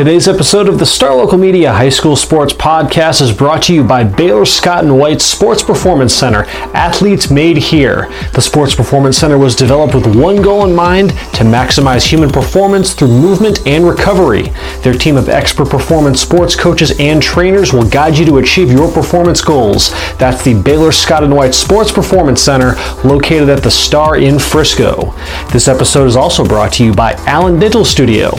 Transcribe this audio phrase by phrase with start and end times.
[0.00, 3.84] Today's episode of the Star Local Media High School Sports Podcast is brought to you
[3.84, 8.08] by Baylor Scott and White Sports Performance Center, athletes made here.
[8.32, 12.94] The Sports Performance Center was developed with one goal in mind to maximize human performance
[12.94, 14.44] through movement and recovery.
[14.80, 18.90] Their team of expert performance sports coaches and trainers will guide you to achieve your
[18.90, 19.90] performance goals.
[20.16, 22.72] That's the Baylor Scott and White Sports Performance Center
[23.04, 25.14] located at the Star in Frisco.
[25.52, 28.30] This episode is also brought to you by Allen Dental Studio,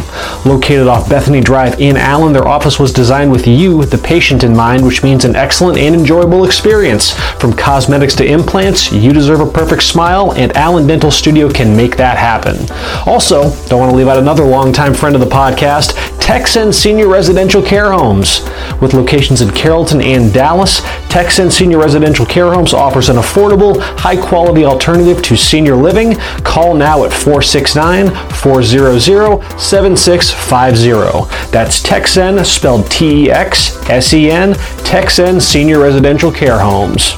[0.44, 2.32] located off Bethany Drive in Allen.
[2.32, 5.94] Their office was designed with you, the patient, in mind, which means an excellent and
[5.94, 7.12] enjoyable experience.
[7.42, 11.98] From cosmetics to implants, you deserve a perfect smile, and Allen Dental Studio can make
[11.98, 12.56] that happen.
[13.06, 17.62] Also, don't want to leave out another longtime friend of the podcast, Texsen Senior Residential
[17.62, 18.40] Care Homes.
[18.80, 24.16] With locations in Carrollton and Dallas, Texsen Senior Residential Care Homes offers an affordable, high
[24.16, 26.16] quality alternative to senior living.
[26.46, 29.02] Call now at 469 400
[29.60, 31.41] 7650.
[31.50, 34.54] That's Texsen, spelled T E X S E N,
[34.84, 37.16] Texsen Senior Residential Care Homes.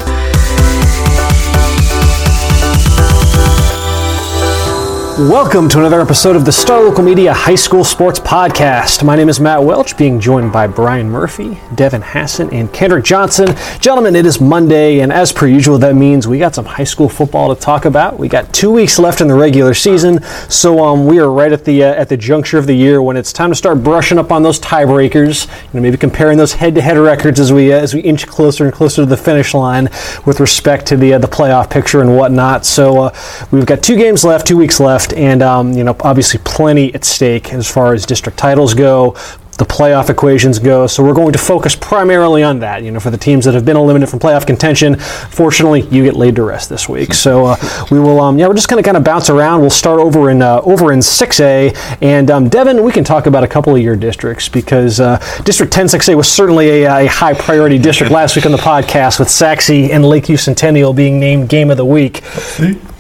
[5.19, 9.03] Welcome to another episode of the Star Local Media High School Sports Podcast.
[9.05, 13.55] My name is Matt Welch, being joined by Brian Murphy, Devin Hassan, and Kendrick Johnson.
[13.79, 17.07] Gentlemen, it is Monday, and as per usual, that means we got some high school
[17.07, 18.17] football to talk about.
[18.17, 21.63] We got two weeks left in the regular season, so um, we are right at
[21.63, 24.31] the uh, at the juncture of the year when it's time to start brushing up
[24.31, 25.45] on those tiebreakers.
[25.45, 28.73] You know, maybe comparing those head-to-head records as we uh, as we inch closer and
[28.73, 29.91] closer to the finish line
[30.25, 32.65] with respect to the uh, the playoff picture and whatnot.
[32.65, 33.15] So uh,
[33.51, 37.05] we've got two games left, two weeks left and um, you know obviously plenty at
[37.05, 39.15] stake as far as district titles go
[39.57, 40.87] the playoff equations go.
[40.87, 42.83] So we're going to focus primarily on that.
[42.83, 46.15] You know, for the teams that have been eliminated from playoff contention, fortunately, you get
[46.15, 47.13] laid to rest this week.
[47.13, 49.61] So uh, we will, um, yeah, we're just going to kind of bounce around.
[49.61, 53.43] We'll start over in uh, over in 6A, and um, Devin, we can talk about
[53.43, 57.33] a couple of your districts because uh, District 10 6A was certainly a, a, high
[57.33, 61.69] priority district last week on the podcast with Sachse and Lakeview Centennial being named Game
[61.69, 62.21] of the Week.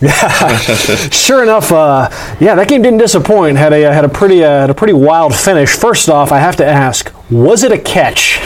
[0.03, 0.57] Yeah,
[1.11, 2.09] sure enough, uh,
[2.39, 3.57] yeah, that game didn't disappoint.
[3.57, 5.75] Had a had a pretty uh, had a pretty wild finish.
[5.75, 8.39] First off, I have to ask, was it a catch?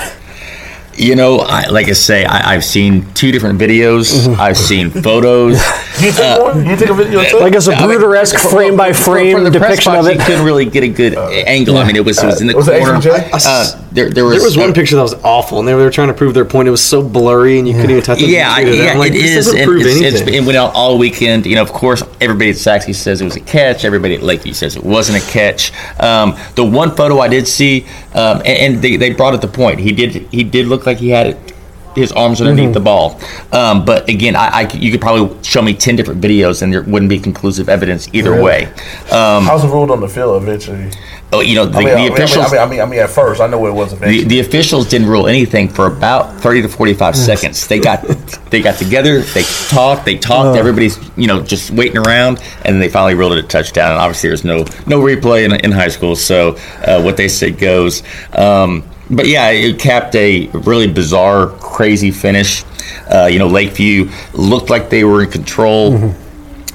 [0.98, 4.14] You know, I, like I say, I, have seen two different videos.
[4.14, 4.42] Mm-hmm.
[4.42, 5.54] I've seen photos.
[6.02, 6.66] you take uh, one?
[6.66, 7.40] You take a video too?
[7.40, 10.18] Like it's a Zapruder-esque frame by frame The depiction of it.
[10.18, 11.76] You couldn't really get a good uh, angle.
[11.76, 11.82] Yeah.
[11.82, 13.00] I mean, it was it was in the was corner.
[13.06, 16.08] Uh, there, there was, there was one picture that was awful, and they were trying
[16.08, 16.68] to prove their point.
[16.68, 17.82] It was so blurry, and you yeah.
[17.82, 18.30] couldn't even touch it.
[18.30, 19.48] Yeah, yeah, like, it is.
[19.48, 21.46] And, it's, it's, it went out all weekend.
[21.46, 23.86] You know, of course, everybody at Sachse says it was a catch.
[23.86, 25.72] Everybody at Lakeview says it wasn't a catch.
[26.00, 29.48] Um, the one photo I did see, um, and, and they, they brought it the
[29.48, 29.80] point.
[29.80, 31.54] He did he did look like he had it
[31.98, 32.74] his arms underneath mm-hmm.
[32.74, 33.20] the ball.
[33.52, 36.84] Um, but again, I, I, you could probably show me ten different videos, and there
[36.84, 38.44] wouldn't be conclusive evidence either yeah.
[38.44, 38.66] way.
[39.12, 40.92] Um, How's it ruled on the field eventually?
[41.34, 42.54] Oh, you know, the, I mean, the officials.
[42.54, 44.02] I mean, I mean, I mean, at first, I know it wasn't.
[44.02, 47.68] The, the officials didn't rule anything for about thirty to forty-five seconds.
[47.68, 48.04] They got
[48.50, 50.56] they got together, they talked, they talked.
[50.56, 50.60] Uh.
[50.60, 53.92] Everybody's you know just waiting around, and then they finally ruled it a touchdown.
[53.92, 56.56] And obviously, there's no no replay in, in high school, so
[56.86, 58.04] uh, what they say goes.
[58.34, 62.64] Um, but yeah, it capped a really bizarre, crazy finish.
[63.12, 65.92] Uh, you know, Lakeview looked like they were in control.
[65.92, 66.24] Mm-hmm.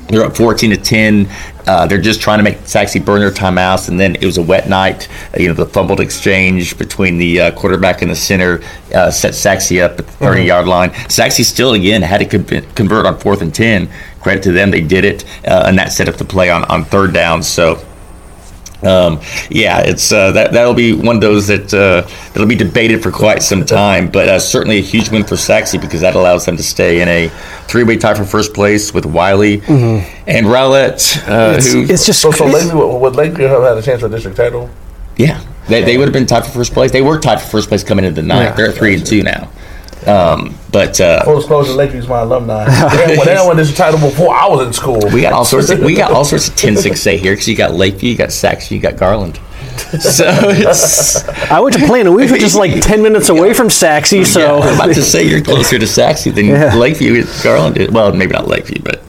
[0.09, 1.29] They're up 14 to 10.
[1.67, 4.43] Uh, they're just trying to make Sachse burn their timeouts, and then it was a
[4.43, 5.09] wet night.
[5.35, 8.61] Uh, you know, the fumbled exchange between the uh, quarterback and the center
[8.95, 10.49] uh, set Sachse up at the 30 mm-hmm.
[10.49, 10.93] yard line.
[11.09, 13.89] Sachse still, again, had to convert on fourth and 10.
[14.21, 16.85] Credit to them, they did it, uh, and that set up the play on, on
[16.85, 17.43] third down.
[17.43, 17.83] So,
[18.83, 19.21] um,
[19.51, 23.11] yeah, it's uh, that that'll be one of those that uh, that'll be debated for
[23.11, 26.57] quite some time, but uh, certainly a huge win for Sachse because that allows them
[26.57, 27.29] to stay in a
[27.67, 30.29] three-way tie for first place with Wylie mm-hmm.
[30.29, 31.17] and Rowlett.
[31.29, 34.09] Uh, it's, who, it's just so, so Lakeview, would Lakeview have had a chance for
[34.09, 34.69] district title?
[35.17, 36.91] Yeah, they, they would have been tied for first place.
[36.91, 38.51] They were tied for first place coming into the ninth.
[38.51, 38.57] Yeah.
[38.57, 39.51] They're three and two now.
[40.07, 42.65] Um, but uh, full disclosure, Lakeview's my alumni.
[42.67, 45.01] they had won this title before I was in school.
[45.13, 45.71] We got all sorts.
[45.71, 48.71] Of, we got all sorts of 10-6A here because you got Lakeview, you got Sachse,
[48.71, 49.39] you got Garland.
[50.01, 51.29] So it's.
[51.51, 52.13] I went to Plano.
[52.13, 54.27] We were just like ten minutes away from Sachse.
[54.31, 56.75] So yeah, I'm about to say you're closer to Sachse than yeah.
[56.75, 57.93] Lakeview, Garland.
[57.93, 59.03] Well, maybe not Lakeview, but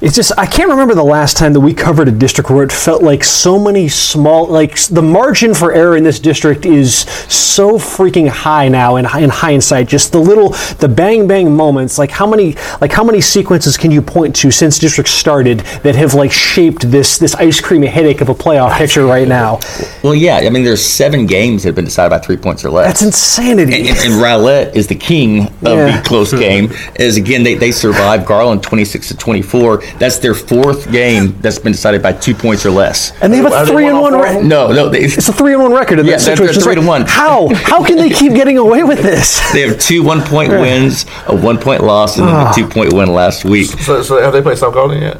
[0.00, 2.70] It's just I can't remember the last time that we covered a district where it
[2.72, 6.98] felt like so many small like the margin for error in this district is
[7.32, 10.50] so freaking high now in, in hindsight just the little
[10.80, 14.50] the bang bang moments like how many like how many sequences can you point to
[14.50, 18.76] since district started that have like shaped this this ice cream headache of a playoff
[18.76, 19.58] picture right now
[20.02, 20.36] Well, yeah.
[20.36, 22.86] I mean, there's seven games that have been decided by three points or less.
[22.86, 26.00] that's insanity and, and Rowlett is the king of Yeah.
[26.00, 26.70] the close game.
[26.98, 29.82] As again, they, they survived Garland 26 to 24.
[29.98, 33.12] That's their fourth game that's been decided by two points or less.
[33.22, 35.28] and they have a they three and one one off re- No, no, they, it's
[35.28, 36.62] a three and one record in Yeah, that they're- they're situation.
[36.62, 37.02] Three like, to one.
[37.06, 39.40] How how can they keep getting away with this?
[39.52, 42.50] they have two one point wins, a one point loss, and then Ah.
[42.50, 43.66] a two point win last week.
[43.68, 45.18] So, so have they played South Garland yet?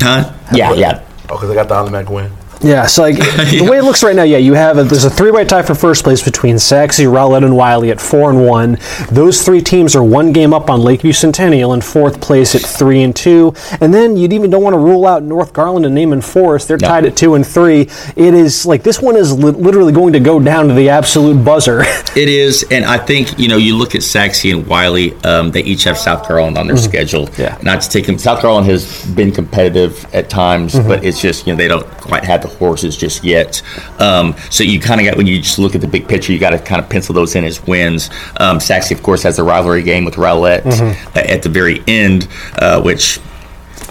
[0.00, 0.32] Huh?
[0.52, 1.04] Yeah, yeah.
[1.30, 2.30] Oh, because they got the automatic win.
[2.60, 3.16] Yeah, so like
[3.50, 5.74] the way it looks right now, yeah, you have a, there's a three-way tie for
[5.74, 8.78] first place between Sachse, Rowlett, and Wylie at four and one.
[9.12, 13.02] Those three teams are one game up on Lakeview Centennial in fourth place at three
[13.02, 13.54] and two.
[13.80, 16.66] And then you'd even don't want to rule out North Garland and Naaman Forest.
[16.68, 16.88] They're No.
[16.88, 17.82] tied at two and three.
[18.16, 21.44] It is like this one is li- literally going to go down to the absolute
[21.44, 21.84] buzzer.
[22.16, 25.14] It is, and I think you know you look at Sachse and Wylie.
[25.22, 27.26] Um, they each have South Garland on their schedule.
[27.28, 27.42] Mm-hmm.
[27.42, 27.58] Yeah.
[27.62, 28.18] Not to take them.
[28.18, 30.88] South Garland has been competitive at times, Mm-hmm.
[30.88, 33.62] but it's just you know they don't quite have the horses just yet.
[34.00, 36.38] Um, so you kind of got when you just look at the big picture, you
[36.38, 38.10] got to kind of pencil those in as wins.
[38.38, 41.08] Um, Sachse, of course, has a rivalry game with Rowlett Mm-hmm.
[41.16, 43.18] uh, at the very end, uh, which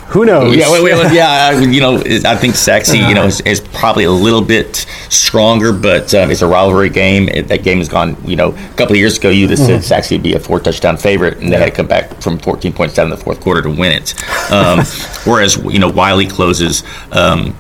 [0.10, 0.56] Who knows?
[0.56, 1.50] yeah, wait, wait, wait, yeah.
[1.54, 5.74] I- You know, I think Sachse, you know, is, is probably a little bit stronger,
[5.74, 7.28] but um, it's a rivalry game.
[7.30, 8.16] It, that game has gone.
[8.26, 10.60] You know, a couple of years ago, you just said Sachse would be a four
[10.60, 13.42] touchdown favorite, and they had to come back from 14 points down in the fourth
[13.42, 14.14] quarter to win it.
[14.52, 14.80] Um,
[15.26, 16.84] whereas you know, Wylie closes.
[17.12, 17.56] Um,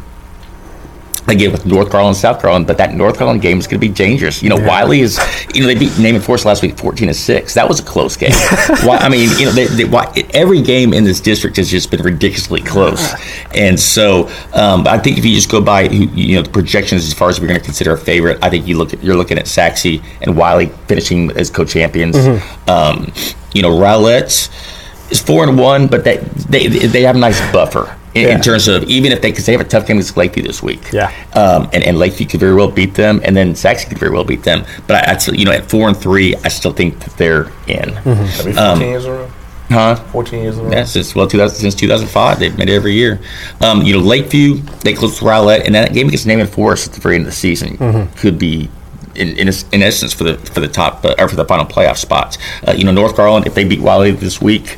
[1.30, 3.94] Again with North Garland, South Garland, but that North Garland game is going to be
[3.94, 4.42] dangerous.
[4.42, 5.20] You know, Wylie is,
[5.54, 7.54] you know, they beat Naaman Forest last week, fourteen to six.
[7.54, 8.32] That was a close game.
[8.84, 11.92] Why, I mean, you know, they, they, why, every game in this district has just
[11.92, 13.14] been ridiculously close,
[13.54, 17.06] and so um, I think if you just go by, you you know, the projections
[17.06, 19.16] as far as we're going to consider a favorite, I think you look at you're
[19.16, 22.16] looking at Sachse and Wylie finishing as co-champions.
[22.68, 23.12] Um,
[23.54, 24.50] you know, Rowlett
[25.12, 26.18] is four and one, but they
[26.50, 27.97] they they have a nice buffer.
[28.18, 28.36] In, Yeah.
[28.36, 30.64] in terms of even if they because they have a tough game against Lakeview this
[30.64, 31.12] week, Yeah.
[31.34, 34.24] um, and, and Lakeview could very well beat them, and then Sachse could very well
[34.24, 34.64] beat them.
[34.88, 37.48] But I, I still, you know, at four and three, I still think that they're
[37.68, 37.94] in.
[38.04, 39.32] 14 Um, years in a row.
[39.70, 39.96] Huh?
[39.96, 40.72] 14 years in a row.
[40.78, 43.20] Yeah, since well, 2000, since 2005, they've made it every year.
[43.62, 46.94] Um, you know, Lakeview they close to Rowlett, and that game against Naaman Forest at
[46.94, 48.70] the very end of the season could be.
[49.16, 51.98] In, in, in essence, for the for the top uh, or for the final playoff
[51.98, 52.38] spots,
[52.68, 54.78] uh, you know North Garland if they beat Wylie this week,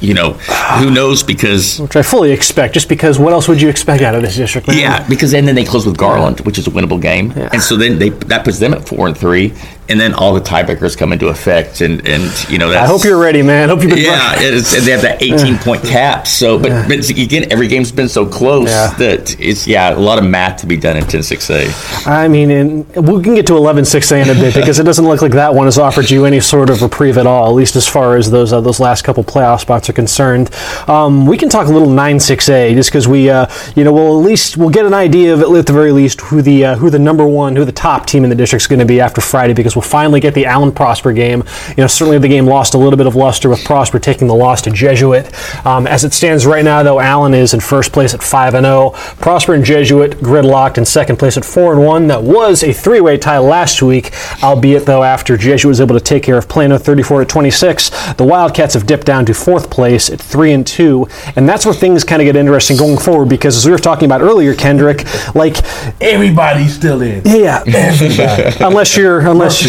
[0.00, 0.32] you know
[0.78, 4.14] who knows because Which I fully expect, just because what else would you expect out
[4.14, 4.68] of this district?
[4.68, 4.78] man?
[4.78, 7.48] Yeah, because then, then they close with Garland, which is a winnable game, Yeah.
[7.52, 9.54] and so then they that puts them at four and three,
[9.88, 13.04] and then all the tiebreakers come into effect, and and you know that's, I hope
[13.04, 13.70] you're ready, man.
[13.70, 16.26] I Hope you've Yeah, it's, and they have that 18 point cap.
[16.26, 18.94] So, but, but again, every game's been so close Yeah.
[18.98, 22.06] that it's yeah a lot of math to be done in 10-6A.
[22.06, 25.22] I mean, and we can get to 11-6A in a bit because it doesn't look
[25.22, 27.86] like that one has offered you any sort of reprieve at all, at least as
[27.86, 30.50] far as those uh, those last couple playoff spots are concerned.
[30.88, 34.24] Um, we can talk a little 9-6A just because we, uh, you know, we'll at
[34.26, 36.98] least we'll get an idea of at the very least who the uh, who the
[36.98, 39.52] number one, who the top team in the district is going to be after Friday
[39.54, 41.44] because we'll finally get the Allen Prosper game.
[41.70, 44.34] You know, certainly the game lost a little bit of luster with Prosper taking the
[44.34, 45.32] loss to Jesuit.
[45.66, 48.64] Um, as it stands right now, though, Allen is in first place at 5 and
[48.64, 48.90] 0.
[49.20, 52.06] Prosper and Jesuit gridlocked in second place at 4 and 1.
[52.08, 54.12] That was a three-way tie last week,
[54.42, 58.14] albeit though after Jesuit was able to take care of Plano 34 to 26.
[58.14, 61.74] The Wildcats have dipped down to fourth place at 3 and 2, and that's where
[61.74, 65.04] things kind of get interesting going forward because as we were talking about earlier, Kendrick,
[65.34, 65.56] like
[66.00, 67.22] Everybody's still in.
[67.24, 67.62] yeah,
[68.60, 69.62] unless you're unless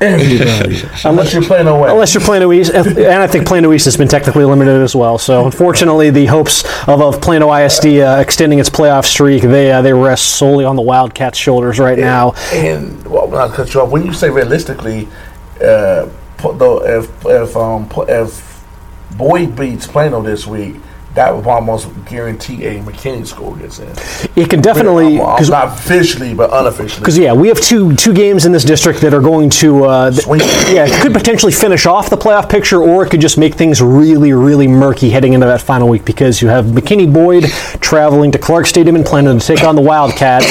[0.00, 0.82] Everybody.
[1.04, 1.90] Unless you're playing away.
[1.90, 5.18] Unless you're Plano East, and I think Plano East has been technically eliminated as well.
[5.18, 9.82] So unfortunately, the hopes of, of Plano ISD uh, extending its playoff streak they uh,
[9.82, 12.32] they rest solely on the Wildcats' shoulders right now.
[12.52, 13.90] And well, not cut you off.
[13.90, 15.08] When you say realistically,
[15.60, 18.64] uh, though, if if um if
[19.16, 20.76] Boyd beats Plano this week,
[21.14, 23.88] that would almost guarantee a McKinney school gets in.
[24.36, 27.00] It can definitely I'm not officially, but unofficially.
[27.00, 30.10] Because yeah, we have two two games in this district that are going to uh,
[30.10, 30.26] th-
[30.72, 34.32] yeah could potentially finish off the playoff picture, or it could just make things really
[34.32, 37.44] really murky heading into that final week because you have McKinney Boyd
[37.80, 40.46] traveling to Clark Stadium in Plano to take on the Wildcats,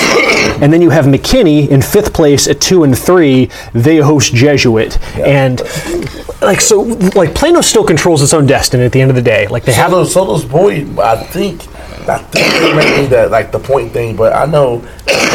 [0.62, 3.50] and then you have McKinney in fifth place at two and three.
[3.74, 5.62] They host Jesuit, and
[6.42, 6.82] like so
[7.16, 9.48] like Plano still controls its own destiny at the end of the day.
[9.48, 10.98] Like they So have does, so does Boyd.
[11.00, 11.62] I think,
[12.08, 14.86] I think they may be that like the point thing, but I know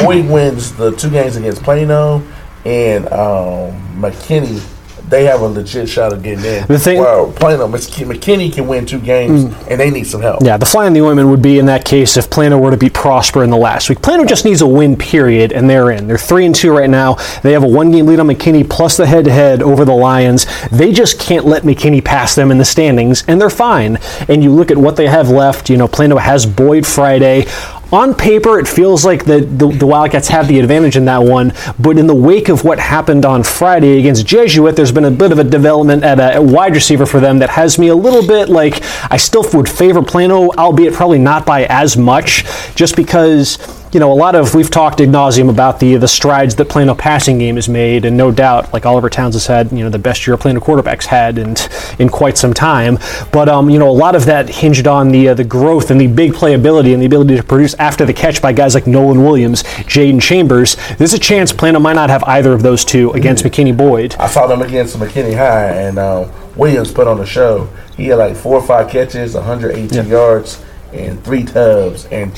[0.03, 2.23] Boyd wins the two games against Plano
[2.65, 4.61] and um, McKinney
[5.09, 6.67] they have a legit shot of getting in.
[6.67, 9.71] The thing- well, Plano, McK- McKinney can win two games, mm.
[9.71, 10.43] and they need some help.
[10.43, 12.77] Yeah, the fly in the ointment would be in that case if Plano were to
[12.77, 14.03] beat Prosper in the last week.
[14.03, 16.07] Plano just needs a win, period, and they're in.
[16.07, 17.15] They're three and two right now.
[17.43, 20.47] They have a one-game lead on McKinney plus the head-to-head over the Lions.
[20.71, 23.99] They just can't let McKinney pass them in the standings, and they're fine.
[24.29, 25.71] And you look at what they have left.
[25.71, 27.47] You know, Plano has Boyd Friday.
[27.91, 31.55] On paper, it feels like the, the, the Wildcats have the advantage in that one,
[31.79, 35.33] but in the wake of what happened on Friday against Jesuit, there's been a bit
[35.33, 38.51] of a development at a, wide receiver for them that has me a little bit
[38.51, 43.57] like I still would favor Plano, albeit probably not by as much, just because
[43.93, 46.95] you know, a lot of we've talked ad nauseum about the the strides that Plano
[46.95, 49.99] passing game has made, and no doubt, like Oliver Towns has had, you know, the
[49.99, 51.57] best year Plano quarterbacks had in
[51.99, 52.99] in quite some time.
[53.33, 56.01] But um, you know, a lot of that hinged on the uh, the growth and
[56.01, 59.25] the big playability and the ability to produce after the catch by guys like Nolan
[59.25, 60.77] Williams, Jaden Chambers.
[60.99, 64.17] There's a chance Plano might not have either of those two against McKinney Boyd.
[64.19, 67.69] I saw them against McKinney High, and uh, Williams put on the show.
[67.97, 72.33] He had like four or five catches, 118 yards, and three tubs, and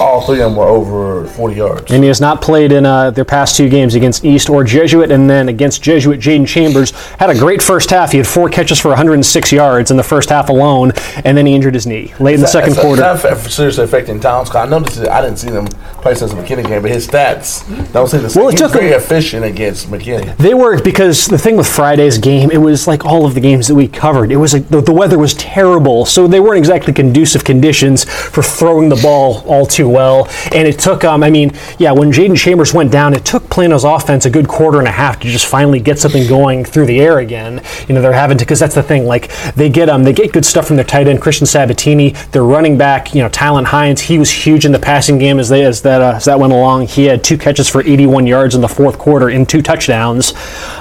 [0.00, 1.90] all three of them were over 40 yards.
[1.90, 5.10] And he has not played in uh, their past two games against East or Jesuit,
[5.10, 8.12] and then against Jesuit, Jaden Chambers had a great first half.
[8.12, 10.92] He had four catches for 106 yards in the first half alone,
[11.24, 13.00] and then he injured his knee late in the second It's quarter.
[13.00, 14.54] not f- seriously affecting Towns.
[14.54, 15.66] I noticed it, I didn't see them
[16.02, 18.42] play since the McKinney game, but his stats don't seem the same.
[18.44, 20.36] Well, it took very him- efficient against McKinney.
[20.36, 23.68] They were because the thing with Friday's game, it was like all of the games
[23.68, 24.30] that we covered.
[24.30, 28.42] It was like the, the weather was terrible, so they weren't exactly conducive conditions for
[28.42, 30.28] throwing the ball all too well.
[30.52, 33.84] And it took, um, I mean, yeah, when Jaden Chambers went down, it took Plano's
[33.84, 37.00] offense a good quarter and a half to just finally get something going through the
[37.00, 37.62] air again.
[37.88, 39.04] You know, they're having to because that's the thing.
[39.04, 42.10] Like they get um, they get good stuff from their tight end Christian Sabatini.
[42.32, 45.48] Their running back, you know, Tylen Hines, he was huge in the passing game as
[45.48, 46.86] they as that uh, as that went along.
[46.86, 50.32] He had two catches for 81 yards in the fourth quarter in two touchdowns.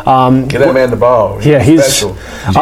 [0.05, 1.41] Um, Get that man the ball.
[1.43, 2.13] Yeah, he's- special.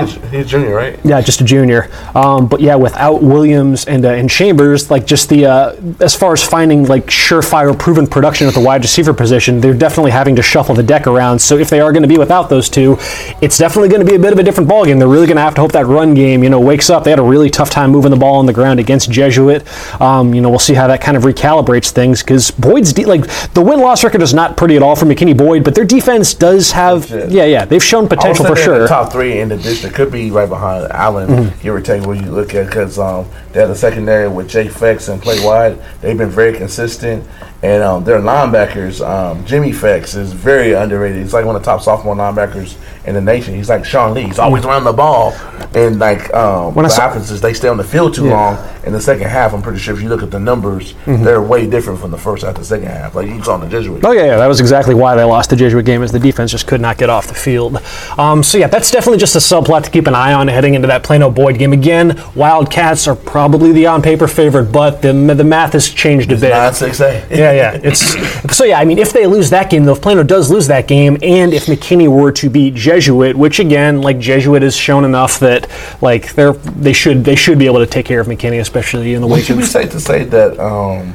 [0.01, 0.99] He's, he's junior, right?
[1.03, 1.89] yeah, just a junior.
[2.15, 6.33] Um, but yeah, without Williams and uh, and Chambers, like just the uh, as far
[6.33, 10.41] as finding like surefire, proven production at the wide receiver position, they're definitely having to
[10.43, 11.39] shuffle the deck around.
[11.39, 12.97] So if they are going to be without those two,
[13.41, 14.99] it's definitely going to be a bit of a different ballgame.
[14.99, 17.03] They're really going to have to hope that run game, you know, wakes up.
[17.03, 19.65] They had a really tough time moving the ball on the ground against Jesuit.
[19.99, 23.25] Um, you know, we'll see how that kind of recalibrates things because Boyd's de- like
[23.53, 26.33] the win loss record is not pretty at all for McKinney Boyd, but their defense
[26.35, 27.09] does have.
[27.31, 28.79] Yeah yeah they've shown potential for they're sure.
[28.79, 31.29] The top three in the district could be right behind Allen.
[31.29, 31.61] Mm-hmm.
[31.61, 34.67] Give or take where you look at because um, they have the secondary with Jay
[34.67, 35.79] Fex and play wide.
[36.01, 37.27] They've been very consistent,
[37.63, 41.21] and um, their linebackers, um, Jimmy Fex is very underrated.
[41.21, 42.75] He's like one of the top sophomore linebackers
[43.05, 43.53] in the nation.
[43.55, 44.23] He's like Sean Lee.
[44.23, 45.33] He's always around the ball,
[45.75, 48.31] and like um, When what saw- happens is they stay on the field too Yeah.
[48.33, 48.67] long.
[48.83, 51.67] In the second half, I'm pretty sure if you look at the numbers, they're way
[51.69, 53.13] different from the first half to the second half.
[53.13, 54.03] Like you saw in the Jesuit.
[54.03, 56.49] Oh yeah, yeah, that was exactly why they lost the Jesuit game, is the defense
[56.49, 57.77] just could not get off the field.
[58.17, 60.87] Um, so yeah, that's definitely just a subplot to keep an eye on heading into
[60.87, 61.73] that Plano Boyd game.
[61.73, 66.49] Again, Wildcats are probably the on-paper favorite, but the the math has changed a bit.
[66.49, 67.23] Nine six eight.
[67.29, 67.79] Yeah, yeah.
[67.83, 68.79] It's so yeah.
[68.79, 71.53] I mean, if they lose that game, though, if Plano does lose that game, and
[71.53, 75.69] if McKinney were to beat Jesuit, which again, like Jesuit has shown enough that
[76.01, 79.21] like they're they should they should be able to take care of McKinney, especially in
[79.21, 81.13] the wake Would you of be safe to say that um,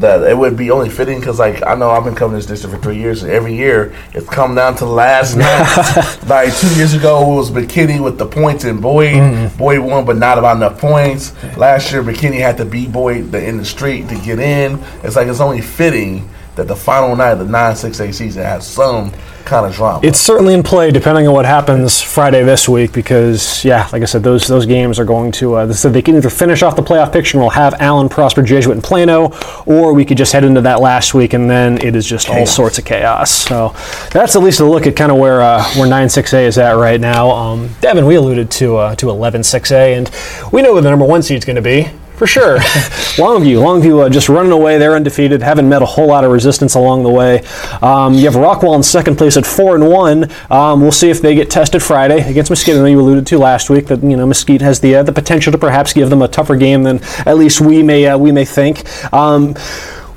[0.00, 2.74] that it would be only fitting because, like, I know I've been covering this district
[2.74, 6.18] for three years, and every year it's come down to last night.
[6.26, 9.14] like two years ago, it was McKinney with the points and Boyd.
[9.14, 9.56] Mm-hmm.
[9.58, 11.32] Boyd won, but not about enough points.
[11.56, 14.78] Last year, McKinney had to beat Boyd the- in the street to get in.
[15.02, 18.42] It's like it's only fitting that the final night of the nine six eight season
[18.42, 19.12] has some
[19.44, 20.00] kind of drama.
[20.06, 22.92] It's certainly in play, depending on what happens Friday this week.
[22.92, 25.54] Because yeah, like I said, those those games are going to.
[25.54, 28.42] Uh, so they can either finish off the playoff picture and we'll have Allen, Prosper,
[28.42, 29.32] Jesuit, and Plano,
[29.66, 32.46] or we could just head into that last week and then it is just all
[32.46, 33.30] sorts of chaos.
[33.30, 33.74] So
[34.12, 36.58] that's at least a look at kind of where uh, where nine six A is
[36.58, 37.30] at right now.
[37.30, 40.10] Um, Devin, we alluded to uh, to eleven six A, and
[40.52, 41.88] we know where the number one seed is going to be.
[42.20, 42.58] For sure.
[43.16, 43.56] Longview.
[43.56, 44.76] Longview uh, just running away.
[44.76, 45.40] They're undefeated.
[45.40, 47.38] Haven't met a whole lot of resistance along the way.
[47.80, 50.30] Um, you have Rockwall in second place at 4 and 1.
[50.50, 52.76] Um, we'll see if they get tested Friday against Mesquite.
[52.76, 55.12] I know you alluded to last week that you know Mesquite has the uh, the
[55.12, 58.32] potential to perhaps give them a tougher game than at least we may uh, we
[58.32, 58.84] may think.
[59.14, 59.54] Um,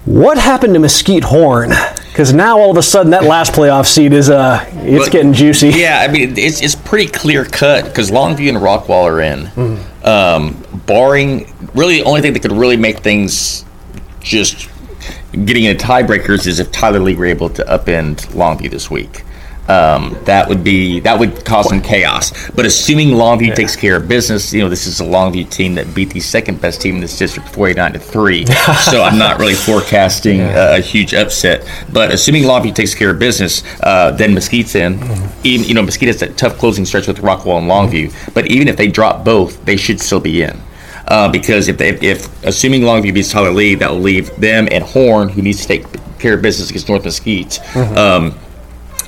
[0.03, 1.69] what happened to Mesquite Horn?
[2.12, 5.31] Because now all of a sudden that last playoff seed is uh it's But- getting
[5.31, 5.69] juicy.
[5.69, 9.45] Yeah, I mean it's it's pretty clear cut because Longview and Rockwall are in.
[9.45, 9.92] Mm-hmm.
[10.03, 13.65] Um, barring really, the only thing that could really make things
[14.19, 14.69] just
[15.45, 19.24] getting into tiebreakers is if Tyler Lee were able to upend Longview this week.
[19.67, 22.34] Um, that would be that would cause some chaos.
[22.51, 25.93] But assuming Longview takes care of business, you know this is a Longview team that
[25.96, 28.46] beat the second best team in this district, forty nine to three.
[28.84, 31.67] so I'm not really forecasting a, a huge upset.
[31.91, 35.00] But assuming Longview takes care of business, uh, then Mesquite's in.
[35.43, 38.34] Even you know Mesquite has that tough closing stretch with Rockwall and Longview.
[38.34, 40.60] But even if they drop both, they should still be in.
[41.08, 44.84] Uh, because if, they, if assuming Longview beats Tyler Lee, that will leave them and
[44.84, 45.86] Horn, who needs to take
[46.20, 47.60] care of business against North Mesquite.
[47.98, 48.34] Um,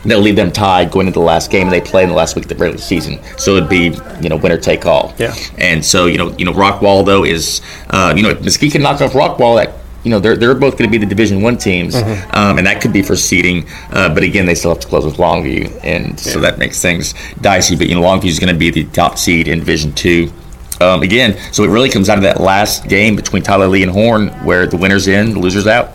[0.06, 2.36] they'll leave them tied going into the last game, and they play in the last
[2.36, 3.20] week of the regular season.
[3.38, 5.14] So it'd be you know winner take all.
[5.18, 5.34] Yeah.
[5.58, 8.82] And so you know you know Rockwall though is uh, you know if Mesquite can
[8.82, 9.74] knock off Rockwall that.
[10.04, 12.80] You know they're, they're both going to be the Division One teams, um, and that
[12.80, 13.68] could be for seeding.
[13.90, 17.16] Uh, but again, they still have to close with Longview, and so that makes things
[17.42, 17.76] dicey.
[17.76, 20.32] But you know Longview is going to be the top seed in Division Two.
[20.80, 23.92] Um, again, so it really comes down to that last game between Tyler Lee and
[23.92, 25.92] Horn, where the winner's in, the loser's out.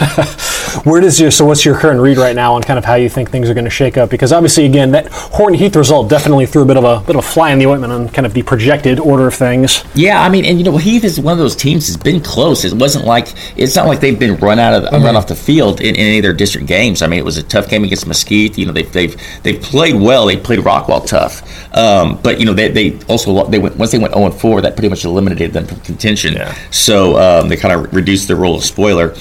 [0.84, 3.08] Where does your so what's your current read right now on kind of how you
[3.08, 4.10] think things are going to shake up?
[4.10, 7.24] Because obviously, again, that Horton Heath result definitely threw a bit of a bit of
[7.24, 9.84] a fly in the ointment on kind of the projected order of things.
[9.94, 12.64] Yeah, I mean, and you know, Heath is one of those teams that's been close.
[12.64, 15.80] It wasn't like it's not like they've been run out of run off the field
[15.80, 17.02] in, in any of their district games.
[17.02, 18.56] I mean, it was a tough game against Mesquite.
[18.56, 20.26] You know, they've they've they've played well.
[20.26, 21.42] They played Rockwall tough,
[21.76, 24.60] um, but you know, they, they also they went once they went zero and four.
[24.62, 26.34] That pretty much eliminated them from contention.
[26.34, 26.54] Yeah.
[26.70, 29.14] So um, they kind of reduced their role of spoiler.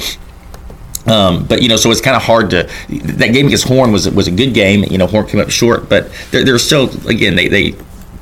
[1.07, 2.69] Um, but you know, so it's kind of hard to.
[2.89, 4.83] That game against Horn was was a good game.
[4.83, 7.75] You know, Horn came up short, but they're, they're still again they they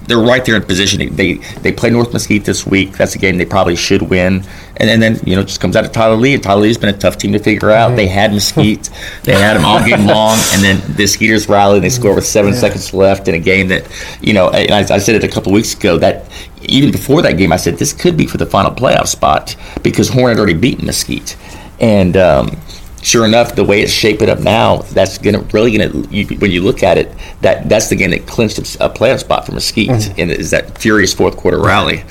[0.10, 1.16] they're right there in position.
[1.16, 2.94] They they play North Mesquite this week.
[2.94, 4.44] That's a game they probably should win.
[4.78, 6.34] And, and then you know, it just comes out of Tyler Lee.
[6.34, 7.96] And Tyler Lee's been a tough team to figure out.
[7.96, 8.90] They had Mesquite.
[9.24, 11.80] they had them all game long, and then the Skeeters rally.
[11.80, 13.86] They score with seven seconds left in a game that
[14.22, 14.50] you know.
[14.50, 16.26] And I, I said it a couple weeks ago that
[16.64, 20.10] even before that game, I said this could be for the final playoff spot because
[20.10, 21.38] Horn had already beaten Mesquite.
[21.80, 22.58] And um,
[23.02, 26.62] sure enough, the way it's shaping up now, that's gonna really gonna you, when you
[26.62, 30.20] look at it, that that's the game that clinched a playoff spot for Mesquite, mm-hmm.
[30.20, 32.04] and is that furious fourth quarter rally.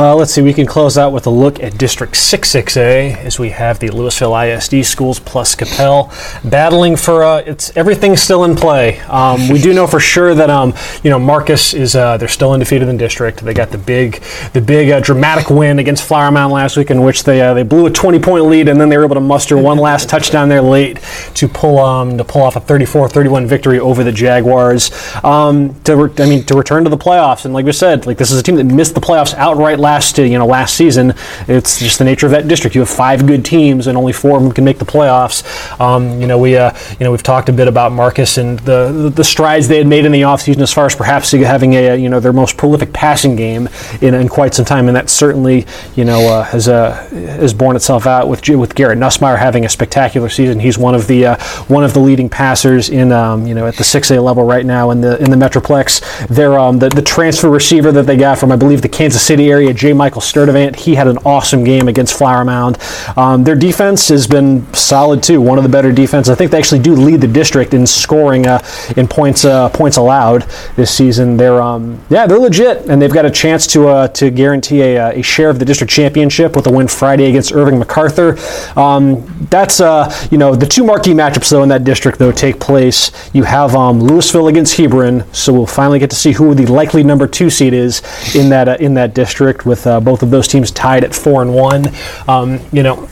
[0.00, 3.50] Uh, let's see, we can close out with a look at District 66A as we
[3.50, 6.10] have the Lewisville ISD schools plus Coppell
[6.50, 9.00] battling for uh, it's everything's still in play.
[9.00, 10.72] Um, we do know for sure that um,
[11.04, 13.40] you know Marcus is uh, they're still undefeated in district.
[13.40, 14.22] They got the big
[14.54, 17.62] the big uh, dramatic win against Flower Mound last week in which they uh, they
[17.62, 20.48] blew a 20 point lead and then they were able to muster one last touchdown
[20.48, 20.98] there late
[21.34, 24.90] to pull um, to pull off a 34-31 victory over the Jaguars.
[25.22, 28.16] Um, to re- I mean to return to the playoffs and like we said, like
[28.16, 31.14] this is a team that missed the playoffs outright last uh, you know last season.
[31.48, 32.74] It's just the nature of that district.
[32.74, 35.42] You have five good teams and only four of them can make the playoffs.
[35.80, 38.92] Um, you know we uh, you know we've talked a bit about Marcus and the,
[38.92, 41.96] the the strides they had made in the offseason as far as perhaps having a
[41.96, 43.68] you know their most prolific passing game
[44.00, 47.76] in, in quite some time, and that certainly you know uh, has uh, has borne
[47.76, 50.60] itself out with with Garrett Nussmeier having a spectacular season.
[50.60, 51.36] He's one of the uh,
[51.68, 54.90] one of the leading passers in um, you know at the 6A level right now
[54.90, 56.26] in the in the Metroplex.
[56.28, 59.50] They're um, the the transfer receiver that they got from I believe the Kansas City
[59.50, 59.92] area, J.
[59.92, 60.76] Michael Sturdivant.
[60.76, 62.78] He had an awesome game against Flower Mound.
[63.16, 65.40] Um, their defense has been solid too.
[65.40, 66.30] One of the better defenses.
[66.30, 68.62] I think they actually do lead the district in scoring uh,
[68.96, 70.42] in points uh, points allowed
[70.76, 71.36] this season.
[71.36, 74.98] They're um, yeah they're legit and they've got a chance to uh, to guarantee a,
[74.98, 78.36] uh, a share of the district championship with a win Friday against Irving MacArthur.
[78.78, 82.60] Um, that's uh, you know the two marquee matchups though in that district though take
[82.60, 83.10] place.
[83.34, 87.02] You have um, Lewisville against Hebron, so we'll finally get to see who the likely
[87.02, 88.02] number two seed is
[88.34, 91.42] in that uh, in that district with uh, both of those teams tied at four
[91.42, 91.86] and one.
[92.28, 93.08] Um, you know.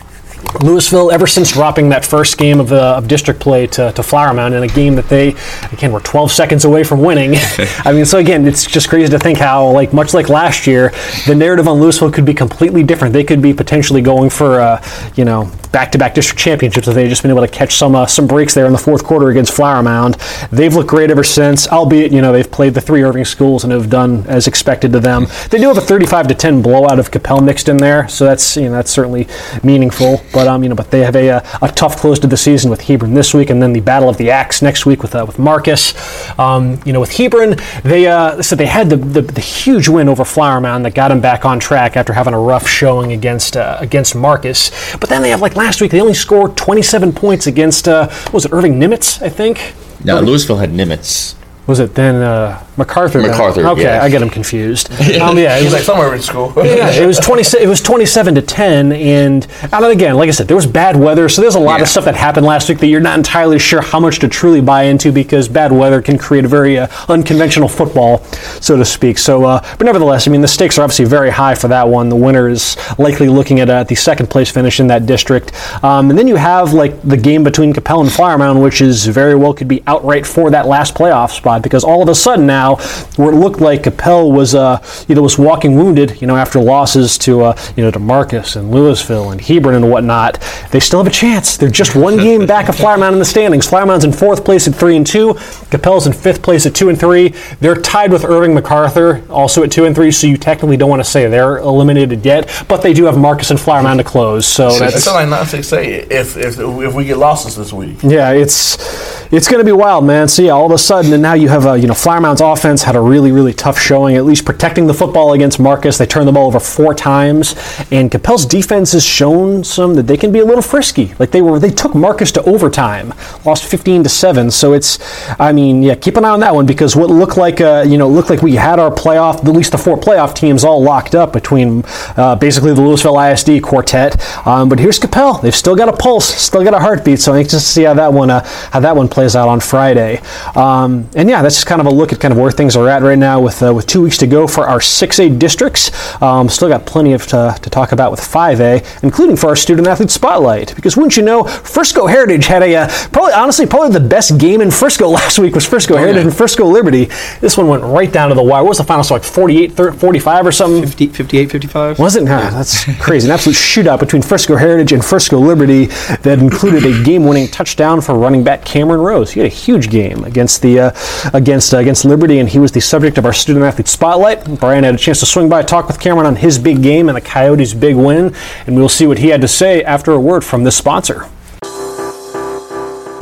[0.59, 4.35] Lewisville, ever since dropping that first game of, uh, of district play to, to Flower
[4.35, 5.35] Mound in a game that they,
[5.73, 7.35] again, were 12 seconds away from winning.
[7.85, 10.93] I mean, so again, it's just crazy to think how, like, much like last year,
[11.27, 13.13] the narrative on Lewisville could be completely different.
[13.13, 14.83] They could be potentially going for, uh,
[15.15, 18.07] you know, back-to-back district championships if they had just been able to catch some uh,
[18.07, 20.15] some breaks there in the fourth quarter against Flower Mound.
[20.51, 23.73] They've looked great ever since, albeit you know they've played the three Irving schools and
[23.73, 25.27] have done as expected to them.
[25.51, 28.57] They do have a 35 to 10 blowout of Coppell mixed in there, so that's
[28.57, 29.29] you know that's certainly
[29.63, 30.23] meaningful.
[30.33, 32.71] But um you know but they have a, a, a tough close to the season
[32.71, 35.25] with Hebron this week, and then the Battle of the Axe next week with uh,
[35.27, 35.95] with Marcus.
[36.39, 40.09] Um, you know with Hebron they uh, so they had the, the the huge win
[40.09, 43.57] over Flower Mound that got them back on track after having a rough showing against
[43.57, 44.71] uh, against Marcus.
[44.99, 48.35] But then they have like last week they only scored 27 points against uh, what
[48.35, 49.75] was it Irving Nimitz I think.
[50.05, 51.38] Now Lewisville had Nimitz.
[51.69, 53.21] Was it then uh, MacArthur?
[53.21, 53.31] then?
[53.31, 54.03] MacArthur, Okay, yeah.
[54.03, 54.91] I get them confused.
[55.21, 56.51] um, yeah, it He's was like somewhere in school.
[56.57, 57.43] yeah, it was twenty.
[57.61, 61.29] It was twenty-seven to ten, and and again, like I said, there was bad weather,
[61.29, 61.83] so there's a lot Yeah.
[61.83, 64.63] of stuff that happened last week that you're not entirely sure how much to truly
[64.63, 68.25] buy into because bad weather can create a very uh, unconventional football,
[68.63, 69.19] so to speak.
[69.19, 72.09] So, uh, but nevertheless, I mean, the stakes are obviously very high for that one.
[72.09, 75.53] The winner is likely looking at uh, the second place finish in that district,
[75.85, 79.05] um, and then you have like the game between Coppell and Flower Mound, which is
[79.07, 82.47] very well could be outright for that last playoff spot because all of a sudden
[82.47, 82.77] now,
[83.17, 86.61] where it looked like Coppell was, uh, you know, was walking wounded, you know, after
[86.61, 90.41] losses to, uh, you know, to Marcus and Lewisville and Hebron and whatnot,
[90.71, 91.57] they still have a chance.
[91.57, 93.67] They're just one game back of Flower Mound in the standings.
[93.67, 95.35] Flower Mound's in fourth place at three and two.
[95.71, 97.35] Coppell's in fifth place at two and three.
[97.61, 100.11] They're tied with Irving MacArthur, also at two and three.
[100.11, 103.51] So you technically don't want to say they're eliminated yet, but they do have Marcus
[103.51, 104.47] and Flower Mound to close.
[104.47, 107.99] So It's that's like nine to say if if if we get losses this week.
[108.03, 110.27] yeah, it's it's going to be wild, man.
[110.27, 112.41] So yeah, all of a sudden, and now you have a you know Flower Mound's
[112.41, 115.99] offense had a really really tough showing, at least protecting the football against Marcus.
[115.99, 117.55] They turned the ball over four times,
[117.91, 121.15] and Coppell's defense has shown some that they can be a little frisky.
[121.19, 123.13] Like they were, they took Marcus to overtime,
[123.45, 124.51] lost 15 to seven.
[124.51, 124.99] So it's,
[125.39, 127.99] I mean, yeah, keep an eye on that one because what looked like uh, you
[127.99, 131.15] know looked like we had our playoff, at least the four playoff teams all locked
[131.15, 131.85] up between
[132.17, 134.17] uh, basically the Lewisville ISD quartet.
[134.47, 135.43] Um, but here's Coppell.
[135.43, 137.21] They've still got a pulse, still got a heartbeat.
[137.21, 140.21] So just to see how that one uh, how that one plays out on Friday.
[140.55, 142.89] Um, and yeah, that's just kind of a look at kind of where things are
[142.89, 145.91] at right now with uh, with two weeks to go for our 6A districts.
[146.23, 149.87] Um, still got plenty of to, to talk about with 5A, including for our student
[149.89, 150.75] athlete spotlight.
[150.75, 154.61] Because wouldn't you know, Frisco Heritage had a uh, probably honestly probably the best game
[154.61, 157.07] in Frisco last week was Frisco Heritage and Frisco Liberty.
[157.41, 158.63] This one went right down to the wire.
[158.63, 159.19] What was the final score?
[159.19, 160.83] Like 48, 30, 45 or something?
[160.83, 161.99] 50, 58, 55?
[161.99, 162.25] Was it?
[162.25, 163.29] Nah, that's crazy.
[163.29, 165.87] An absolute shootout between Frisco Heritage and Frisco Liberty
[166.23, 170.61] that included a game-winning touchdown for running back Cameron He had a huge game against
[170.61, 170.91] the uh,
[171.33, 174.61] against uh, against Liberty, and he was the subject of our student athlete spotlight.
[174.61, 177.17] Brian had a chance to swing by, talk with Cameron on his big game and
[177.17, 178.35] the Coyotes' big win,
[178.67, 181.27] and we'll see what he had to say after a word from this sponsor.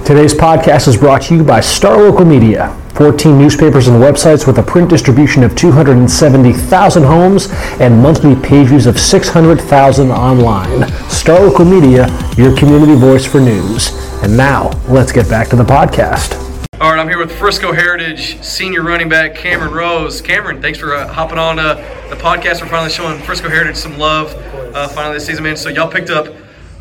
[0.06, 2.80] Today's podcast is brought to you by Star Local Media.
[2.94, 7.48] 14 newspapers and websites with a print distribution of 270,000 homes
[7.80, 10.88] and monthly page views of 600,000 online.
[11.10, 12.06] Star Local Media,
[12.38, 14.05] your community voice for news.
[14.22, 16.46] And now, let's get back to the podcast.
[16.80, 20.20] All right, I'm here with Frisco Heritage senior running back Cameron Rose.
[20.20, 21.74] Cameron, thanks for uh, hopping on uh,
[22.10, 22.60] the podcast.
[22.60, 24.34] We're finally showing Frisco Heritage some love
[24.74, 25.56] uh, finally this season, man.
[25.56, 26.26] So y'all picked up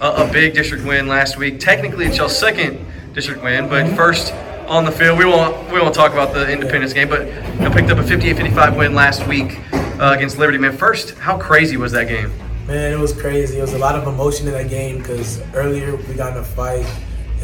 [0.02, 1.60] a, a big district win last week.
[1.60, 4.34] Technically, it's y'all's second district win, but first
[4.68, 7.28] on the field, we won't we won't talk about the Independence game, but
[7.62, 10.58] y'all picked up a 58-55 win last week uh, against Liberty.
[10.58, 12.34] Man, first, how crazy was that game?
[12.68, 13.60] Man, it was crazy.
[13.60, 16.44] It was a lot of emotion in that game because earlier we got in a
[16.44, 16.86] fight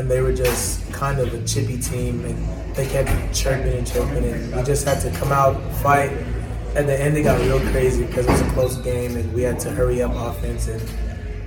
[0.02, 4.26] and they were just kind of a chippy team and they kept chirping and chirping
[4.26, 6.12] and we just had to come out, fight.
[6.76, 9.44] At the end, it got real crazy because it was a close game and we
[9.44, 10.82] had to hurry up offense and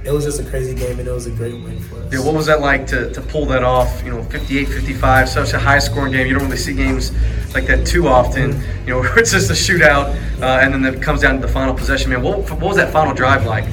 [0.05, 2.13] it was just a crazy game and it was a great win for us.
[2.13, 4.05] Yeah, what was that like to, to pull that off?
[4.05, 6.29] You know, 58 55, such a high scoring game.
[6.29, 7.11] You don't really see games
[7.55, 11.23] like that too often, you know, it's just a shootout uh, and then it comes
[11.23, 12.11] down to the final possession.
[12.11, 13.65] Man, what, what was that final drive like?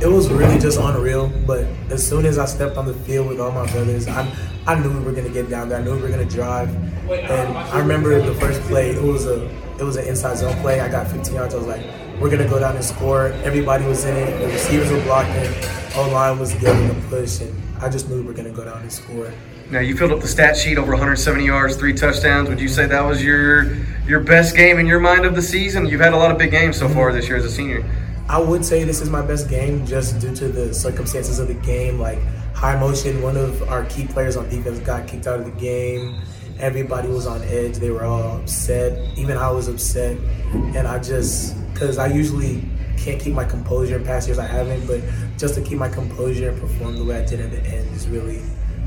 [0.00, 1.28] It was really just unreal.
[1.46, 4.30] But as soon as I stepped on the field with all my brothers, I
[4.66, 5.78] I knew we were gonna get down there.
[5.78, 6.68] I knew we were gonna drive.
[7.10, 8.90] And I remember the first play.
[8.90, 10.80] It was a it was an inside zone play.
[10.80, 11.54] I got 15 yards.
[11.54, 11.82] I was like,
[12.20, 13.26] we're gonna go down and score.
[13.44, 14.38] Everybody was in it.
[14.40, 15.52] The receivers were blocking.
[15.96, 18.82] O line was giving a push, and I just knew we were gonna go down
[18.82, 19.32] and score.
[19.70, 22.48] Now you filled up the stat sheet over 170 yards, three touchdowns.
[22.48, 23.74] Would you say that was your
[24.06, 25.86] your best game in your mind of the season?
[25.86, 27.84] You've had a lot of big games so far this year as a senior.
[28.30, 31.54] I would say this is my best game just due to the circumstances of the
[31.54, 31.98] game.
[31.98, 32.22] Like
[32.54, 36.20] high motion, one of our key players on defense got kicked out of the game.
[36.58, 37.76] Everybody was on edge.
[37.76, 39.16] They were all upset.
[39.16, 40.18] Even I was upset.
[40.52, 42.62] And I just, because I usually
[42.98, 45.00] can't keep my composure in past years, I haven't, but
[45.38, 48.08] just to keep my composure and perform the way I did at the end is
[48.08, 48.42] really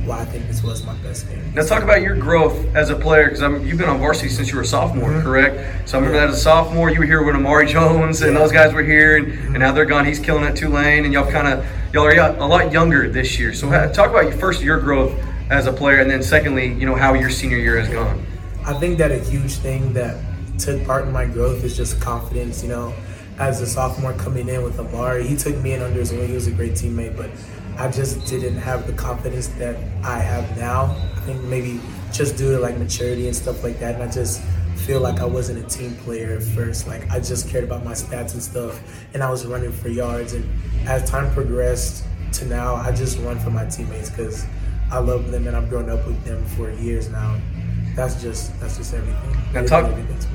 [0.05, 1.53] why I think this was my best game.
[1.53, 4.55] Now talk about your growth as a player because you've been on varsity since you
[4.55, 5.21] were a sophomore, Mm-hmm.
[5.27, 5.89] correct?
[5.89, 8.51] So I remember that as a sophomore, you were here when Amari Jones and those
[8.51, 10.05] guys were here, and, and now they're gone.
[10.05, 13.53] He's killing at Tulane, and y'all kind of y'all are a lot younger this year.
[13.53, 15.13] So talk about your first your growth
[15.49, 18.25] as a player, and then secondly, you know how your senior year has gone.
[18.65, 20.17] I think that a huge thing that
[20.57, 22.63] took part in my growth is just confidence.
[22.63, 22.93] You know,
[23.37, 26.27] as a sophomore coming in with Amari, he took me in under his wing.
[26.27, 27.29] He was a great teammate, but
[27.77, 30.95] I just didn't have the confidence that I have now.
[31.15, 31.79] I think maybe
[32.11, 34.41] just due to like maturity and stuff like that, and I just
[34.85, 36.87] feel like I wasn't a team player at first.
[36.87, 38.79] Like I just cared about my stats and stuff,
[39.13, 40.33] and I was running for yards.
[40.33, 40.47] And
[40.87, 42.03] as time progressed
[42.33, 44.45] to now, I just run for my teammates because
[44.91, 47.39] I love them and I've grown up with them for years now.
[47.95, 49.37] that's just that's just everything.
[49.53, 50.33] Now talk- everything to me.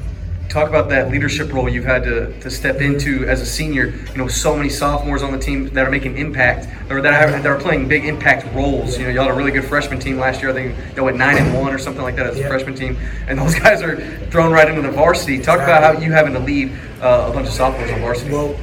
[0.49, 3.87] Talk about that leadership role you've had to, to step into as a senior.
[3.87, 7.31] You know, so many sophomores on the team that are making impact or that are,
[7.31, 8.99] that are playing big impact roles.
[8.99, 10.51] You know, y'all had a really good freshman team last year.
[10.51, 12.97] I think y'all went nine and one or something like that as a freshman team,
[13.29, 13.97] and those guys are
[14.29, 15.41] thrown right into the varsity.
[15.41, 18.33] Talk about how you having to lead uh, a bunch of sophomores on varsity.
[18.33, 18.55] Well,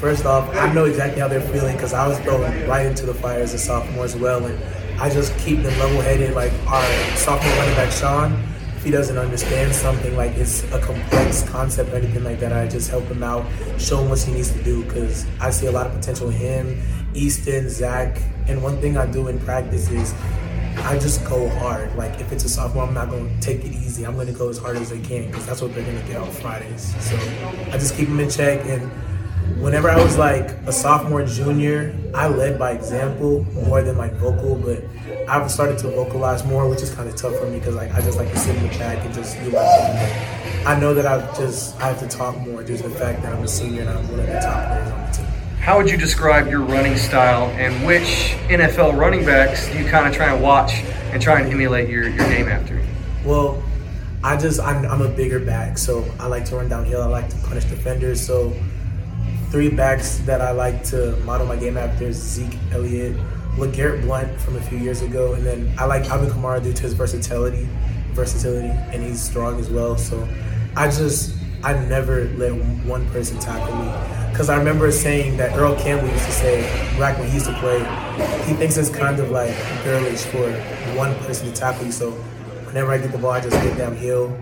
[0.00, 3.14] first off, I know exactly how they're feeling because I was thrown right into the
[3.14, 6.34] fire as a sophomore as well, and I just keep them level-headed.
[6.34, 8.32] Like our sophomore running back Sean,
[8.80, 12.66] if he doesn't understand something like it's a complex concept or anything like that, I
[12.66, 13.44] just help him out,
[13.78, 16.34] show him what he needs to do because I see a lot of potential in
[16.36, 16.80] him,
[17.12, 20.14] Easton, Zach, and one thing I do in practice is
[20.78, 21.94] I just go hard.
[21.94, 24.06] Like if it's a sophomore, I'm not to take it easy.
[24.06, 26.30] I'm to go as hard as I can because that's what they're to get on
[26.30, 26.94] Fridays.
[27.04, 27.16] So
[27.66, 28.64] I just keep them in check.
[28.64, 28.90] And
[29.60, 34.56] whenever I was like a sophomore, junior, I led by example more than like vocal.
[34.56, 34.84] But
[35.28, 38.00] I've started to vocalize more, which is kind of tough for me because like I
[38.00, 40.62] just like to sit in the back and just do my thing.
[40.62, 43.22] But I know that I've just I have to talk more due to the fact
[43.22, 45.26] that I'm a senior and I'm one of the top players on the team.
[45.60, 50.06] How would you describe your running style, and which NFL running backs do you kind
[50.06, 50.72] of try and watch
[51.12, 52.82] and try and emulate your, your game after?
[53.24, 53.62] Well,
[54.24, 57.02] I just I'm, I'm a bigger back, so I like to run downhill.
[57.02, 58.24] I like to punish defenders.
[58.24, 58.54] So
[59.50, 63.16] three backs that I like to model my game after is Zeke Elliott,
[63.56, 66.82] LeGarrette Blount from a few years ago, and then I like Alvin Kamara due to
[66.82, 67.68] his versatility,
[68.12, 69.96] versatility, and he's strong as well.
[69.96, 70.26] So
[70.76, 72.52] I just I never let
[72.86, 74.30] one person tackle me.
[74.30, 76.62] Because I remember saying that Earl Campbell used to say,
[76.98, 77.80] back when he used to play,
[78.46, 80.50] he thinks it's kind of like girlish for
[80.96, 81.92] one person to tackle you.
[81.92, 82.12] So
[82.66, 84.34] whenever I get the ball, I just get downhill,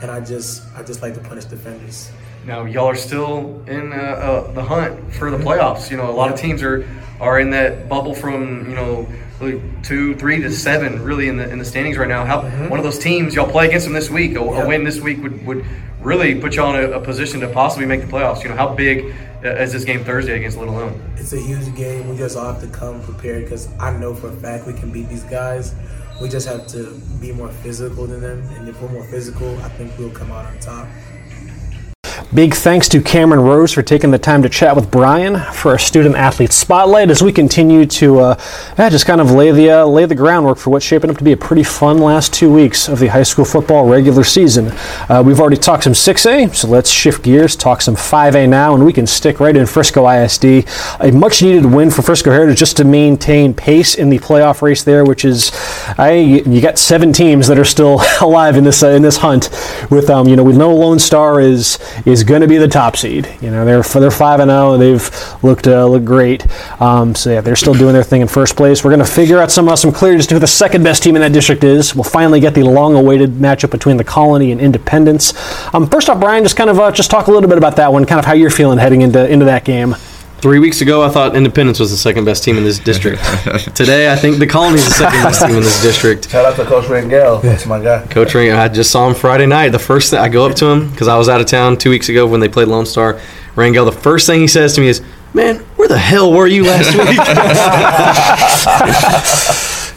[0.00, 2.12] and I just I just like to punish defenders.
[2.44, 5.90] Now, y'all are still in uh, uh, the hunt for the playoffs.
[5.90, 6.86] You know, a lot of teams are
[7.20, 9.06] are in that bubble from you know
[9.40, 12.24] really two, three to seven, really in the in the standings right now.
[12.24, 14.34] How one of those teams y'all play against them this week?
[14.36, 15.64] A, a win this week would, would
[16.00, 18.42] really put y'all in a, a position to possibly make the playoffs.
[18.42, 21.00] You know, how big uh, is this game Thursday against Little Elm?
[21.16, 22.08] It's a huge game.
[22.08, 24.90] We just all have to come prepared because I know for a fact we can
[24.90, 25.74] beat these guys.
[26.20, 29.68] We just have to be more physical than them, and if we're more physical, I
[29.70, 30.88] think we'll come out on top.
[32.34, 35.78] Big thanks to Cameron Rose for taking the time to chat with Brian for our
[35.78, 38.40] student athlete spotlight as we continue to uh,
[38.78, 41.24] yeah, just kind of lay the uh, lay the groundwork for what's shaping up to
[41.24, 44.72] be a pretty fun last two weeks of the high school football regular season.
[45.10, 48.82] Uh, we've already talked some 6A, so let's shift gears, talk some 5A now, and
[48.82, 50.66] we can stick right in Frisco ISD.
[51.00, 54.82] A much needed win for Frisco Heritage just to maintain pace in the playoff race
[54.82, 55.52] there, which is
[55.98, 59.50] I you got seven teams that are still alive in this uh, in this hunt.
[59.90, 62.96] With um, you know we know Lone Star is is going to be the top
[62.96, 63.28] seed.
[63.40, 64.76] You know they're they're five and zero.
[64.76, 66.46] They've looked uh, looked great.
[66.80, 68.84] Um, so yeah, they're still doing their thing in first place.
[68.84, 71.16] We're going to figure out some uh, some as to who the second best team
[71.16, 71.94] in that district is.
[71.94, 75.34] We'll finally get the long awaited matchup between the Colony and Independence.
[75.74, 77.92] Um, first off, Brian, just kind of uh, just talk a little bit about that
[77.92, 78.04] one.
[78.04, 79.94] Kind of how you're feeling heading into into that game.
[80.42, 83.22] Three weeks ago, I thought Independence was the second best team in this district.
[83.76, 86.30] Today, I think the Colony is the second best team in this district.
[86.30, 87.40] Shout out to Coach Rangel.
[87.40, 88.04] That's my guy.
[88.08, 89.68] Coach Ring, I just saw him Friday night.
[89.68, 91.90] The first thing I go up to him because I was out of town two
[91.90, 93.20] weeks ago when they played Lone Star.
[93.54, 95.00] Rangel, the first thing he says to me is,
[95.32, 97.20] "Man, where the hell were you last week?"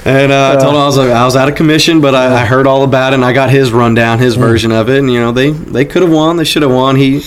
[0.05, 2.43] and uh, I told him I was like, I was out of commission, but I,
[2.43, 4.99] I heard all about it and I got his rundown, his version of it.
[4.99, 6.97] And you know, they they could have won, they should have won.
[6.97, 7.21] He,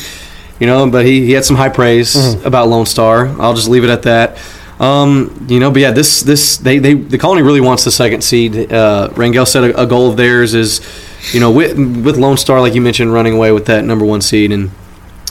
[0.60, 3.28] you know, but he, he had some high praise about Lone Star.
[3.40, 4.38] I'll just leave it at that.
[4.80, 8.22] Um, you know, but yeah, this this they, they the colony really wants the second
[8.22, 8.72] seed.
[8.72, 10.80] Uh, Rangel said a, a goal of theirs is,
[11.32, 14.20] you know, with with Lone Star, like you mentioned, running away with that number one
[14.20, 14.70] seed, and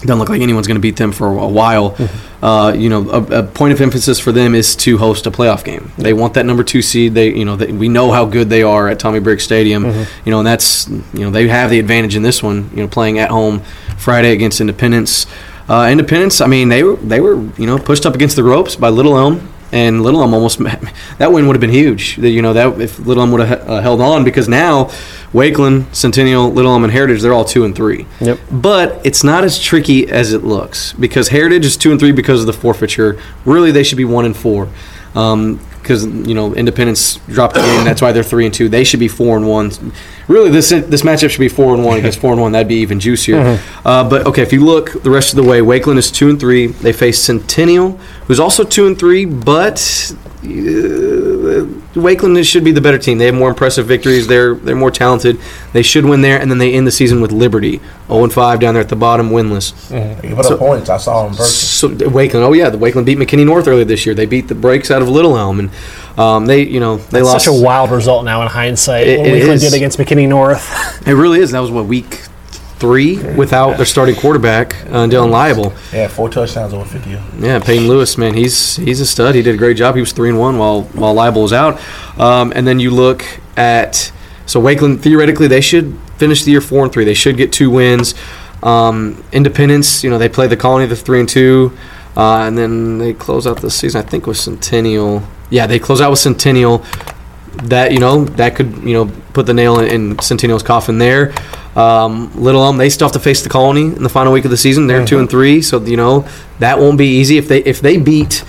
[0.01, 1.95] doesn't look like anyone's going to beat them for a while.
[2.41, 5.63] Uh, you know, a, a point of emphasis for them is to host a playoff
[5.63, 5.91] game.
[5.97, 7.15] They want that number two seed.
[7.15, 9.85] They, you know, they, we know how good they are at Tommy Briggs Stadium.
[10.25, 12.69] You know, and that's you know they have the advantage in this one.
[12.71, 13.63] You know, playing at home
[13.97, 15.25] Friday against Independence.
[15.67, 18.75] Uh, Independence, I mean, they were they were you know pushed up against the ropes
[18.75, 19.53] by Little Elm.
[19.69, 20.59] And Little Elm almost
[21.17, 22.15] that win would have been huge.
[22.15, 24.85] That, You know that if Little Elm would have uh, held on because now
[25.33, 28.07] Wakeland, Centennial, Little Elm, and Heritage they're all two and three.
[28.21, 28.39] Yep.
[28.49, 32.39] But it's not as tricky as it looks because Heritage is two and three because
[32.39, 33.19] of the forfeiture.
[33.43, 34.69] Really, they should be one and four.
[35.87, 38.67] Because you know Independence dropped the game, that's why they're three and two.
[38.67, 39.71] They should be four and one.
[40.27, 42.51] Really, this this matchup should be four and one against four and one.
[42.51, 43.37] That'd be even juicier.
[43.85, 46.37] Uh, but okay, if you look the rest of the way, Wakeland is two and
[46.37, 46.67] three.
[46.67, 47.91] They face Centennial,
[48.27, 49.79] who's also two and three, but
[50.43, 50.47] uh,
[51.97, 53.17] Wakeland should be the better team.
[53.17, 54.27] They have more impressive victories.
[54.27, 55.39] They're they're more talented.
[55.73, 58.59] They should win there, and then they end the season with Liberty, zero and five
[58.59, 59.73] down there at the bottom, winless.
[60.21, 60.89] He put up points.
[60.89, 61.97] I saw him in person.
[61.99, 64.15] So Wakeland, oh yeah, the Wakeland beat McKinney North earlier this year.
[64.15, 65.69] They beat the breaks out of Little Elm, and
[66.17, 69.05] Um, they, you know, they lost Such a wild result now in hindsight.
[69.07, 69.61] It- what it Lakeland is.
[69.61, 71.07] did against McKinney North.
[71.07, 71.51] It really is.
[71.51, 72.21] That was what week
[72.79, 75.73] three without their starting quarterback, uh, Dylan Laible.
[75.91, 77.09] Yeah, four touchdowns over 50.
[77.39, 79.35] Yeah, Peyton Lewis, man, he's he's a stud.
[79.35, 79.95] He did a great job.
[79.95, 81.79] He was three and one while while Laible was out.
[82.19, 83.23] Um, and then you look
[83.55, 84.11] at
[84.45, 87.05] so Wakeland theoretically they should finish the year four and three.
[87.05, 88.15] They should get two wins.
[88.63, 91.77] Um, Independence, you know, they play the Colony the three and two,
[92.15, 94.03] uh, and then they close out the season.
[94.03, 95.23] I think with Centennial.
[95.49, 96.83] Yeah, they close out with Centennial.
[97.63, 101.33] That you know that could you know put the nail in, in Centennial's coffin there.
[101.75, 104.51] Um, Little Elm they still have to face the Colony in the final week of
[104.51, 104.87] the season.
[104.87, 106.27] They're two and three, so you know
[106.59, 108.43] that won't be easy if they if they beat.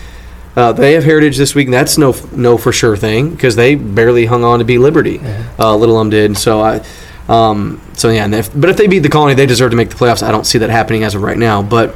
[0.56, 1.66] Uh, they have Heritage this week.
[1.66, 5.20] And that's no no for sure thing because they barely hung on to beat Liberty.
[5.58, 6.36] Uh, Little Elm did.
[6.38, 6.84] So I,
[7.28, 8.24] um, so yeah.
[8.24, 10.22] And if, but if they beat the Colony, they deserve to make the playoffs.
[10.22, 11.62] I don't see that happening as of right now.
[11.62, 11.94] But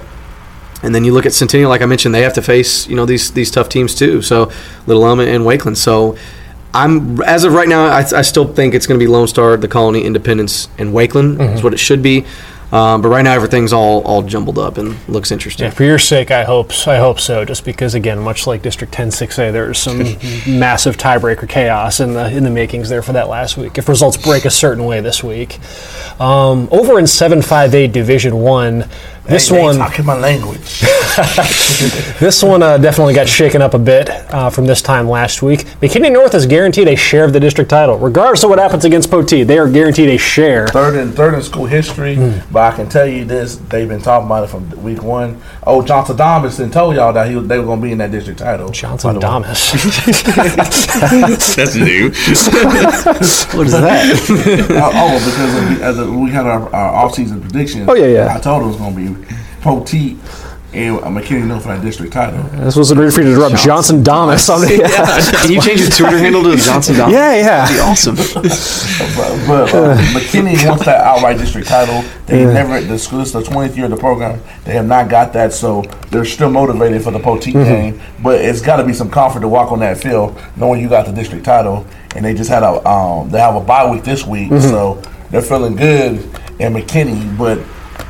[0.82, 3.06] and then you look at Centennial, like I mentioned, they have to face you know
[3.06, 4.20] these these tough teams too.
[4.20, 4.52] So
[4.86, 5.78] Little Elm and Wakeland.
[5.78, 6.16] So
[6.74, 9.56] I'm as of right now, I, I still think it's going to be Lone Star,
[9.56, 12.24] the Colony, Independence, and Wakeland is what it should be.
[12.72, 15.66] Um, but right now, everything's all all jumbled up and looks interesting.
[15.66, 17.44] Yeah, for your sake, I hope I hope so.
[17.44, 19.98] Just because, again, much like District 10 6A, there's some
[20.58, 23.76] massive tiebreaker chaos in the in the makings there for that last week.
[23.76, 25.58] If results break a certain way this week,
[26.18, 28.88] um, over in 758 Division One,
[29.24, 30.80] this they one talking my language.
[32.18, 35.60] this one uh, definitely got shaken up a bit uh, from this time last week.
[35.80, 39.10] McKinney North is guaranteed a share of the district title, regardless of what happens against
[39.10, 39.46] Poteet.
[39.46, 40.66] They are guaranteed a share.
[40.68, 42.16] third in third in school history.
[42.50, 45.40] But I can tell you this: they've been talking about it from week one.
[45.64, 48.10] Oh, Johnson Dobinson told y'all that he was, they were going to be in that
[48.10, 48.68] district title.
[48.70, 49.20] Johnson By the
[51.56, 52.08] That's new.
[53.56, 54.26] what is that?
[54.70, 57.88] oh, oh, because we, as a, we had our, our off-season predictions.
[57.88, 58.34] Oh, yeah, yeah.
[58.34, 59.24] I told it was going to be
[59.60, 60.18] Poteet
[60.74, 62.42] and uh, McKinney North for that district title.
[62.60, 64.66] this was a great for you to drop Johnson Damas on the.
[65.42, 67.10] Can you change your Twitter handle to Johnson Dom?
[67.10, 67.66] Yeah, yeah.
[67.66, 68.16] That'd be awesome.
[68.16, 72.02] But, but uh, McKinney wants that outright district title.
[72.26, 73.18] They never the school.
[73.18, 74.40] This is the twentieth year of the program.
[74.64, 78.00] They have not got that, so they're still motivated for the Poteet game.
[78.22, 81.06] But it's got to be some comfort to walk on that field, knowing you got
[81.06, 81.86] the district title.
[82.14, 85.42] And they just had a um, they have a bye week this week, so they're
[85.42, 86.18] feeling good
[86.58, 87.36] in McKinney.
[87.36, 87.58] But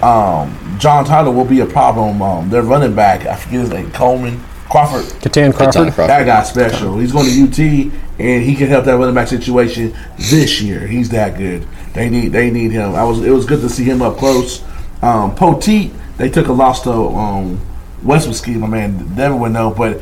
[0.03, 2.21] um, John Tyler will be a problem.
[2.23, 5.05] Um, their running back, I forget his name, Coleman Crawford.
[5.21, 5.93] Catan Crawford.
[5.93, 6.09] Crawford.
[6.09, 6.99] That guy's special.
[6.99, 10.87] He's going to UT, and he can help that running back situation this year.
[10.87, 11.67] He's that good.
[11.93, 12.95] They need they need him.
[12.95, 14.63] I was it was good to see him up close.
[15.03, 17.61] Um, Poteet, they took a loss to um,
[18.03, 18.57] West Mesquite.
[18.57, 20.01] My man Devin would know, but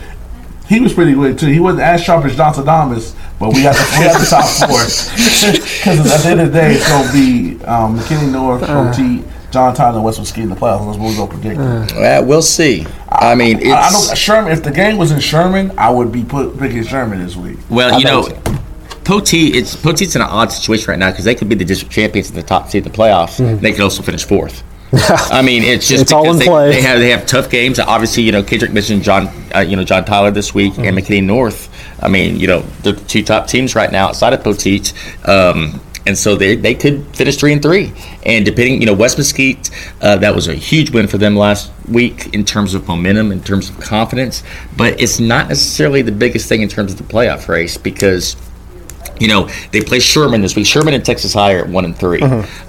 [0.68, 1.48] he was pretty good too.
[1.48, 4.46] He wasn't as sharp as Johnson Thomas, but we got the, we got the top
[4.68, 4.80] four.
[5.80, 9.24] Because at the end of the day, it's going to be um, McKinney North, Poteet,
[9.50, 10.86] John Tyler, and West Mesquite in the playoffs.
[10.86, 11.92] That's what we're going to predict.
[11.98, 12.86] Well, we'll see.
[13.08, 14.52] I mean, it's I, I know Sherman.
[14.52, 17.58] If the game was in Sherman, I would be put picking Sherman this week.
[17.68, 18.54] Well, I you know, think so.
[19.04, 21.92] Poteet, it's Poteet's in an odd situation right now because they could be the district
[21.92, 23.38] champions in the top seed in the playoffs.
[23.60, 24.62] They could also finish fourth.
[24.92, 26.70] I mean, it's just It's all because in they, play.
[26.72, 27.78] they have they have tough games.
[27.78, 31.22] Obviously, you know, Kendrick mentioned John, uh, you know, John Tyler this week and McKinney
[31.22, 31.68] North.
[32.02, 34.92] I mean, you know, the two top teams right now outside of Poteet.
[35.28, 37.92] Um, and so they, they could finish three and three,
[38.26, 39.70] and depending, you know, West Mesquite,
[40.00, 43.40] uh, that was a huge win for them last week in terms of momentum, in
[43.40, 44.42] terms of confidence.
[44.76, 48.36] But it's not necessarily the biggest thing in terms of the playoff race because
[49.20, 50.66] you know, they play Sherman this week.
[50.66, 52.22] Sherman and Texas High are at one and 3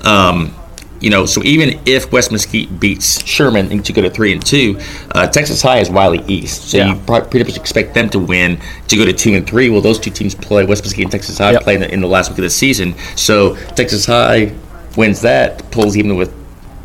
[0.04, 0.54] Um,
[1.02, 4.46] you know, so even if West Mesquite beats Sherman and to go to three and
[4.46, 4.80] two,
[5.14, 6.94] uh, Texas High is Wylie East, so Yeah.
[6.94, 9.70] you probably pretty much expect them to win to go to two and three.
[9.70, 11.64] Well, those two teams play West Mesquite and Texas High Yep.
[11.64, 12.94] play in the, in the last week of the season.
[13.16, 14.52] So Texas High
[14.96, 16.32] wins that, pulls even with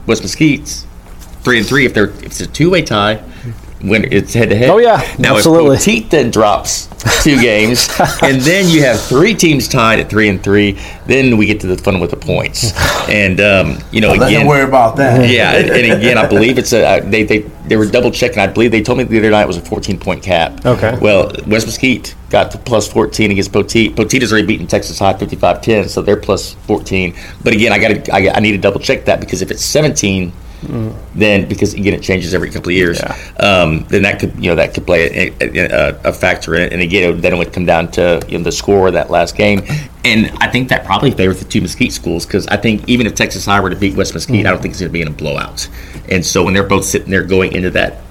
[0.07, 0.87] West Mesquite's
[1.43, 1.85] three and three.
[1.85, 3.21] If they're if it's a two way tie,
[3.83, 4.71] when it's head to head.
[4.71, 5.77] Oh, yeah, now absolutely.
[5.77, 6.87] if Poteet then drops
[7.23, 7.89] two games,
[8.23, 10.79] and then you have three teams tied at three and three.
[11.07, 12.73] Then we get to the fun with the points,
[13.09, 14.43] and um, you know Let again.
[14.43, 15.31] him worry about that.
[15.37, 18.39] Yeah, and, and again, I believe it's a uh, they they they were double checking.
[18.39, 20.65] I believe they told me the other night it was a 14 point cap.
[20.65, 20.97] Okay.
[21.01, 23.95] Well, West Mesquite got to plus 14 against Poteet.
[23.95, 27.15] Poteet has already beaten Texas High 55-10, so they're plus 14.
[27.43, 29.65] But again, I got to I, I need to double check that because if it's
[29.65, 30.33] 17,
[31.15, 33.01] then because again it changes every couple of years,
[33.41, 36.73] um, then that could you know that could play a, a, a factor in it.
[36.73, 39.37] And again, then it would come down to you know, the score of that last
[39.37, 39.63] game.
[40.05, 43.15] And I think that probably favors the two Mesquite schools because I think even if
[43.15, 45.09] Texas High were to beat West Mesquite, I don't think it's going to be in
[45.09, 45.69] a blowout.
[46.09, 48.03] And so when they're both sitting there going into that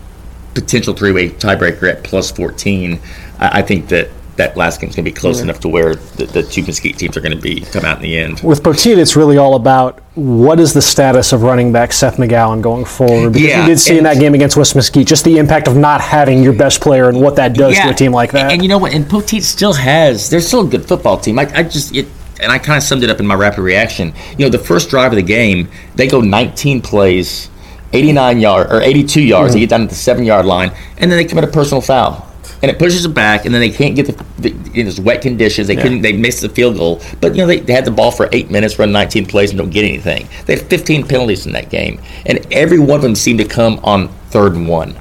[0.53, 2.99] potential three-way tiebreaker at plus 14,
[3.39, 6.26] I, I think that that last game's going to be close enough to where the,
[6.26, 8.41] the two Mesquite teams are going to be come out in the end.
[8.41, 12.62] With Poteet, it's really all about what is the status of running back Seth McGowan
[12.62, 13.34] going forward.
[13.34, 15.78] Because Yeah, you did see in that game against West Mesquite just the impact of
[15.78, 18.52] not having your best player and what that does to a team like that.
[18.52, 18.93] And, you know what?
[18.93, 20.30] And Poteet still has.
[20.30, 21.39] They're still a good football team.
[21.39, 22.08] I, I just it,
[22.41, 24.13] and I kind of summed it up in my rapid reaction.
[24.38, 27.50] You know, the first drive of the game, they go 19 plays,
[27.93, 29.54] 89 yard or 82 yards.
[29.54, 29.63] They mm-hmm.
[29.63, 32.24] get down to the seven yard line, and then they commit a personal foul.
[32.65, 35.21] And it pushes it back, and then they can't get the, the in this wet
[35.21, 35.67] conditions.
[35.67, 36.02] They couldn't.
[36.02, 38.50] They missed the field goal, but you know they, they had the ball for eight
[38.50, 40.27] minutes, run 19 plays, and don't get anything.
[40.48, 43.79] They had 15 penalties in that game, and every one of them seemed to come
[43.83, 44.94] on third and one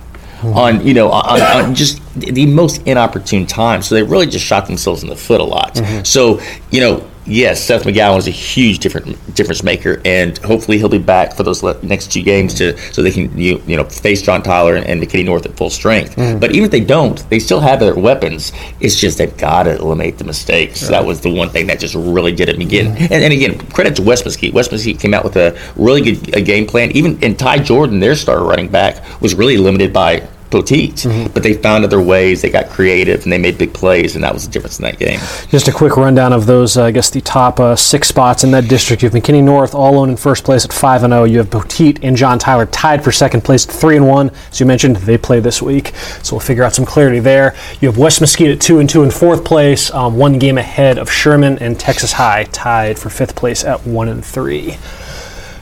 [0.43, 0.53] hmm.
[0.53, 3.81] on you know on, on just the most inopportune time.
[3.81, 5.73] So they really just shot themselves in the foot a lot.
[5.77, 6.05] Mm-hmm.
[6.05, 10.89] So you know, yes, Seth McGowan is a huge different difference maker, and hopefully he'll
[10.89, 13.85] be back for those le- next two games to so they can you, you know
[13.85, 16.17] face John Tyler and, and McKinney North at full strength.
[16.17, 16.39] Mm-hmm.
[16.39, 18.53] But even if they don't, they still have their weapons.
[18.81, 20.89] It's just they've got to eliminate the mistakes.
[20.89, 22.95] That was the one thing that just really did it again.
[22.95, 23.13] Mm-hmm.
[23.13, 24.53] And, and again, credit to West Mesquite.
[24.55, 26.91] West Mesquite came out with a really good a game plan.
[26.93, 31.55] Even and Ty Jordan, their star running back, was really limited by Poteet, but they
[31.55, 32.43] found other ways.
[32.43, 34.99] They got creative and they made big plays, and that was the difference in that
[34.99, 35.19] game.
[35.49, 38.51] Just a quick rundown of those, uh, I guess, the top uh, six spots in
[38.53, 39.03] that district.
[39.03, 41.25] You have McKinney North all alone in first place at 5 and 0.
[41.25, 44.31] You have Poteet and John Tyler tied for second place at 3 and 1.
[44.51, 45.89] As you mentioned, they play this week,
[46.23, 47.55] so we'll figure out some clarity there.
[47.81, 50.99] You have West Mesquite at 2 and 2 in fourth place, um, one game ahead
[50.99, 54.77] of Sherman and Texas High, tied for fifth place at 1 and 3.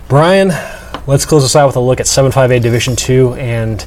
[0.08, 0.48] Brian,
[1.06, 3.86] let's close this out with a look at 7-5A Division 2 and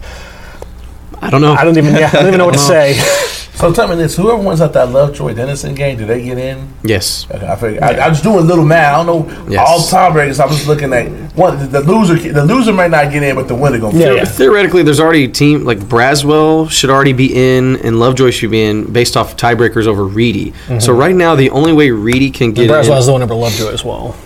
[1.26, 1.54] I don't know.
[1.54, 3.00] I don't even yeah, I don't even know what to say.
[3.56, 6.68] So tell me this: whoever wins at that Lovejoy Denison game, do they get in?
[6.84, 7.26] Yes.
[7.32, 8.94] Okay, I, figured, I, I was doing a little math.
[9.00, 9.66] I don't know Yes.
[9.66, 10.42] all tiebreakers.
[10.42, 11.08] I was looking at
[11.38, 11.58] one.
[11.60, 13.98] The, the loser, the loser may not get in, but the winner gonna.
[13.98, 14.26] Yeah, yeah.
[14.26, 18.62] Theoretically, there's already a team like Braswell should already be in, and Lovejoy should be
[18.62, 20.52] in based off tiebreakers over Reedy.
[20.52, 20.80] Mm-hmm.
[20.80, 23.36] So right now, the only way Reedy can get in, Braswell is the one number
[23.36, 24.18] Lovejoy as well.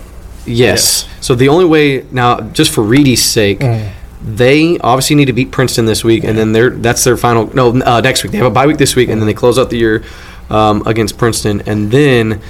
[0.44, 1.08] yes.
[1.20, 3.96] So the only way now, just for Reedy's sake, mm-hmm.
[4.22, 7.54] They obviously need to beat Princeton this week, and then they're that's their final.
[7.54, 9.58] No, uh, next week they have a bye week this week, and then they close
[9.58, 10.04] out the year
[10.50, 12.40] um, against Princeton, and then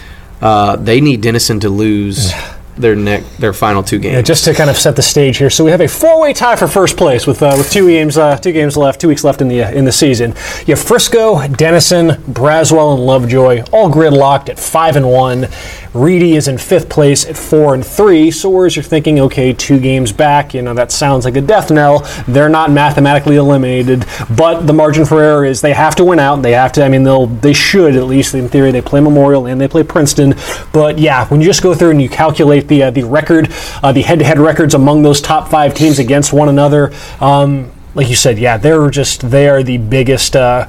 [0.40, 2.32] uh, they need Denison to lose
[2.80, 4.14] their neck their final two games.
[4.14, 5.50] Yeah, just to kind of set the stage here.
[5.50, 8.36] So we have a four-way tie for first place with uh, with two games uh,
[8.36, 10.30] two games left, two weeks left in the uh, in the season.
[10.66, 15.48] You have Frisco, Denison, Braswell, and Lovejoy all gridlocked at five and one.
[15.92, 18.30] Reedy is in fifth place at four and three.
[18.30, 21.70] So whereas you're thinking, okay, two games back, you know that sounds like a death
[21.70, 22.00] knell.
[22.28, 24.06] They're not mathematically eliminated,
[24.36, 26.42] but the margin for error is they have to win out.
[26.42, 26.84] They have to.
[26.84, 28.70] I mean, they'll they should at least in theory.
[28.70, 30.34] They play Memorial and they play Princeton,
[30.72, 33.52] but yeah, when you just go through and you calculate the uh, the record,
[33.82, 36.94] uh, the head-to-head records among those top five teams against one another.
[37.20, 40.66] Um, like you said, yeah, they're just they are the biggest uh,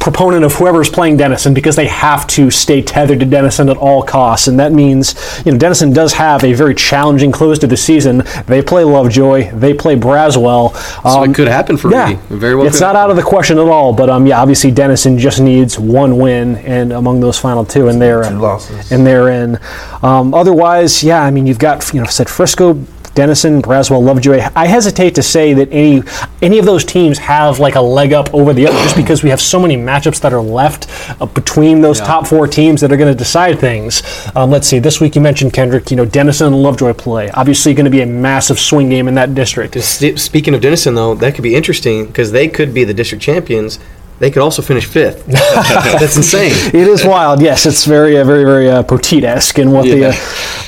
[0.00, 4.02] proponent of whoever's playing Denison because they have to stay tethered to Denison at all
[4.02, 7.76] costs, and that means you know Denison does have a very challenging close to the
[7.76, 8.22] season.
[8.46, 10.74] They play Lovejoy, they play Braswell.
[11.02, 12.20] so Um, it could happen for yeah, Reedy.
[12.30, 12.66] It Very well.
[12.66, 13.92] it's could not out of the question at all.
[13.92, 18.00] But um, yeah, obviously Denison just needs one win, and among those final two, and
[18.00, 18.92] they're Two losses.
[18.92, 19.58] and they're in.
[20.02, 22.78] Um, otherwise, yeah, I mean, you've got you know said Frisco.
[23.14, 24.40] Denison, Braswell, Lovejoy.
[24.56, 26.02] I hesitate to say that any
[26.40, 29.30] any of those teams have like a leg up over the other, just because we
[29.30, 30.88] have so many matchups that are left
[31.20, 34.02] uh, between those top four teams that are going to decide things.
[34.34, 34.78] Um, let's see.
[34.78, 35.90] This week you mentioned Kendrick.
[35.90, 37.30] You know, Denison and Lovejoy play.
[37.30, 39.80] Obviously, going to be a massive swing game in that district.
[39.82, 43.78] Speaking of Denison, though, that could be interesting because they could be the district champions.
[44.18, 45.26] They could also finish fifth.
[45.26, 46.52] That's insane.
[46.68, 47.42] It is wild.
[47.42, 50.12] Yes, it's very, uh, very, very uh, Poteet-esque in what the, uh,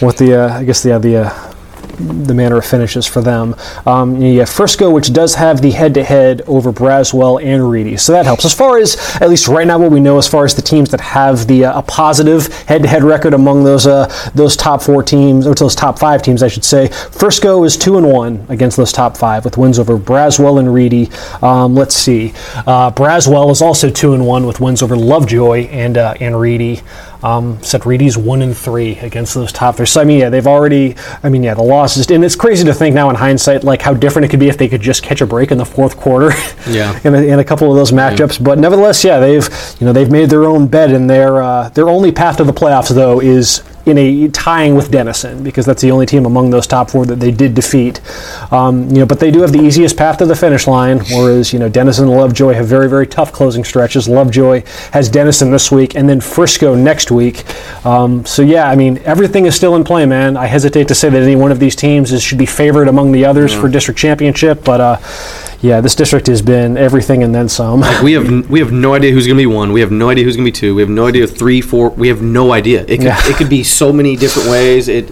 [0.01, 1.43] what the, uh, I guess the, uh, the, uh,
[1.95, 3.55] the manner of finishes for them.
[3.86, 8.24] Um, you have Frisco, which does have the head-to-head over Braswell and Reedy, so that
[8.24, 8.45] helps.
[8.45, 10.90] As far as at least right now, what we know as far as the teams
[10.90, 15.47] that have the uh, a positive head-to-head record among those uh, those top four teams,
[15.47, 16.88] or those top five teams, I should say.
[16.88, 21.11] Frisco is two and one against those top five with wins over Braswell and Reedy.
[21.42, 22.32] Um, let's see,
[22.66, 26.82] uh, Braswell is also two and one with wins over Lovejoy and uh, and Reedy.
[27.25, 29.87] Um, said Reedy's one and three against those top three.
[29.87, 30.95] So I mean, yeah, they've already.
[31.22, 33.95] I mean, yeah, the losses, and it's crazy to think now in hindsight, like how
[33.95, 36.31] different it could be if they could just catch a break in the fourth quarter.
[36.68, 37.01] Yeah.
[37.05, 39.49] in, a, in a couple of those matchups, but nevertheless, yeah, they've
[39.81, 42.53] you know they've made their own bed, and their uh, their only path to the
[42.53, 46.66] playoffs though is in a tying with Denison because that's the only team among those
[46.66, 48.01] top four that they did defeat.
[48.53, 51.53] Um, you know, but they do have the easiest path to the finish line, whereas
[51.53, 54.09] you know Denison and Lovejoy have very very tough closing stretches.
[54.09, 57.45] Lovejoy has Denison this week, and then Frisco next week.
[57.85, 60.37] Um, so yeah, I mean everything is still in play, man.
[60.37, 63.12] I hesitate to say that any one of these teams is, should be favored among
[63.12, 64.80] the others for district championship, but.
[64.80, 64.97] Uh,
[65.64, 67.80] Yeah, this district has been everything and then some.
[68.02, 69.72] We have we have no idea who's going to be one.
[69.72, 70.74] We have no idea who's going to be two.
[70.74, 71.88] We have no idea three, four.
[71.88, 72.82] We have no idea.
[72.82, 73.18] It could Yeah.
[73.30, 74.88] it could be so many different ways.
[74.88, 75.10] It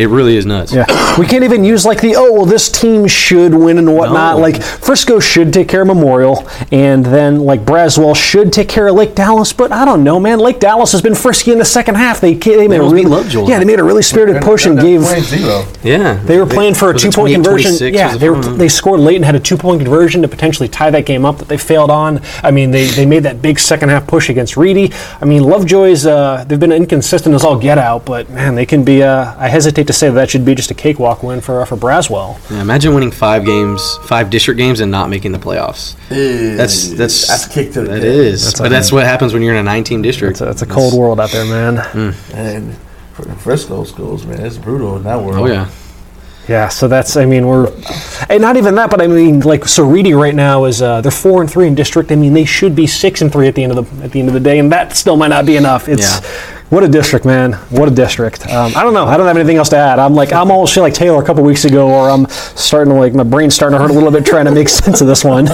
[0.00, 0.72] it really is nuts.
[0.72, 0.86] Yeah,
[1.18, 4.36] we can't even use like the oh well this team should win and whatnot.
[4.36, 4.42] No.
[4.42, 8.94] Like Frisco should take care of Memorial, and then like Braswell should take care of
[8.94, 9.52] Lake Dallas.
[9.52, 10.38] But I don't know, man.
[10.38, 12.18] Lake Dallas has been frisky in the second half.
[12.18, 14.84] They they made a really beat yeah they made a really spirited push and They're
[14.84, 15.02] gave.
[15.22, 15.64] zero.
[15.82, 17.94] Yeah, They were playing for a was it two point 28, conversion.
[17.94, 20.68] Yeah, the they were, they scored late and had a two point conversion to potentially
[20.68, 22.22] tie that game up that they failed on.
[22.42, 24.92] I mean, they, they made that big second half push against Reedy.
[25.20, 28.82] I mean, Lovejoy's uh, they've been inconsistent as all get out, but man, they can
[28.82, 29.02] be.
[29.02, 31.76] Uh, I hesitate to say that, that should be just a cakewalk win for for
[31.76, 32.38] Braswell.
[32.50, 35.96] Yeah, imagine winning five games, five district games, and not making the playoffs.
[36.08, 38.04] That's that's that's a kick to the That gut.
[38.04, 40.32] is, That's but a- that's what happens when you're in a 19 district.
[40.32, 42.14] It's a, it's a cold world out there, man.
[42.34, 42.76] And
[43.14, 45.38] for the Frisco schools, man, it's brutal in that world.
[45.40, 45.68] Oh yeah,
[46.48, 47.72] Yeah, so that's I mean we're,
[48.28, 51.10] and not even that, but I mean like so Reedy right now is uh, they're
[51.12, 52.10] four and three in district.
[52.12, 54.20] I mean they should be six and three at the end of the at the
[54.20, 55.88] end of the day, and that still might not be enough.
[55.88, 56.56] It's Yeah.
[56.70, 57.54] What a district, man.
[57.70, 58.46] What a district.
[58.46, 59.04] Um, I don't know.
[59.04, 59.98] I don't have anything else to add.
[59.98, 62.98] I'm like I'm almost feeling like Taylor a couple weeks ago, or I'm starting to
[62.98, 65.24] like my brain's starting to hurt a little bit trying to make sense of this
[65.24, 65.48] one.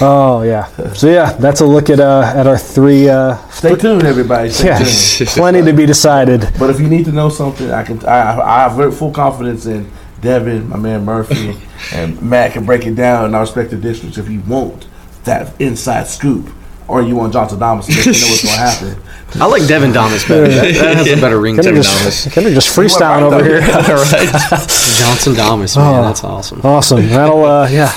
[0.00, 0.66] Oh yeah.
[0.92, 3.08] So yeah, that's a look at uh, at our three.
[3.08, 4.50] Uh, Stay tuned, everybody.
[4.50, 5.28] Stay yeah, tuned.
[5.30, 6.48] plenty to be decided.
[6.58, 8.04] But if you need to know something, I can.
[8.04, 9.90] I, I have full confidence in
[10.20, 11.58] Devin, my man Murphy,
[11.94, 14.18] and Matt can break it down in our respective districts.
[14.18, 14.86] If you want
[15.24, 16.50] that inside scoop,
[16.88, 19.02] or you want Johnson Thomas to know what's going to happen.
[19.36, 20.48] I like Devin Thomas better.
[20.48, 21.88] That, that has a better ring to Kendrick it.
[21.88, 23.44] just, Kendrick just freestyling right over though.
[23.44, 23.60] here.
[24.98, 26.60] Johnson Thomas, man, that's awesome.
[26.62, 27.06] Awesome.
[27.08, 27.92] That'll uh, yeah.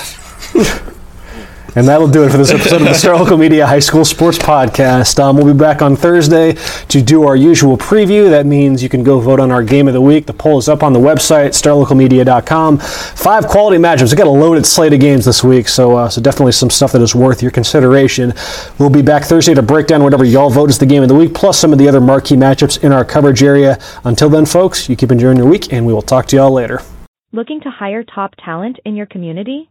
[1.76, 4.38] And that'll do it for this episode of the Star Local Media High School Sports
[4.38, 5.18] Podcast.
[5.18, 6.52] Um, we'll be back on Thursday
[6.88, 8.30] to do our usual preview.
[8.30, 10.26] That means you can go vote on our game of the week.
[10.26, 12.78] The poll is up on the website, starlocalmedia.com.
[12.78, 14.12] Five quality matchups.
[14.12, 16.92] We've got a loaded slate of games this week, so uh, so definitely some stuff
[16.92, 18.32] that is worth your consideration.
[18.78, 21.14] We'll be back Thursday to break down whatever y'all vote is the game of the
[21.16, 23.80] week, plus some of the other marquee matchups in our coverage area.
[24.04, 26.80] Until then, folks, you keep enjoying your week, and we will talk to y'all later.
[27.32, 29.70] Looking to hire top talent in your community?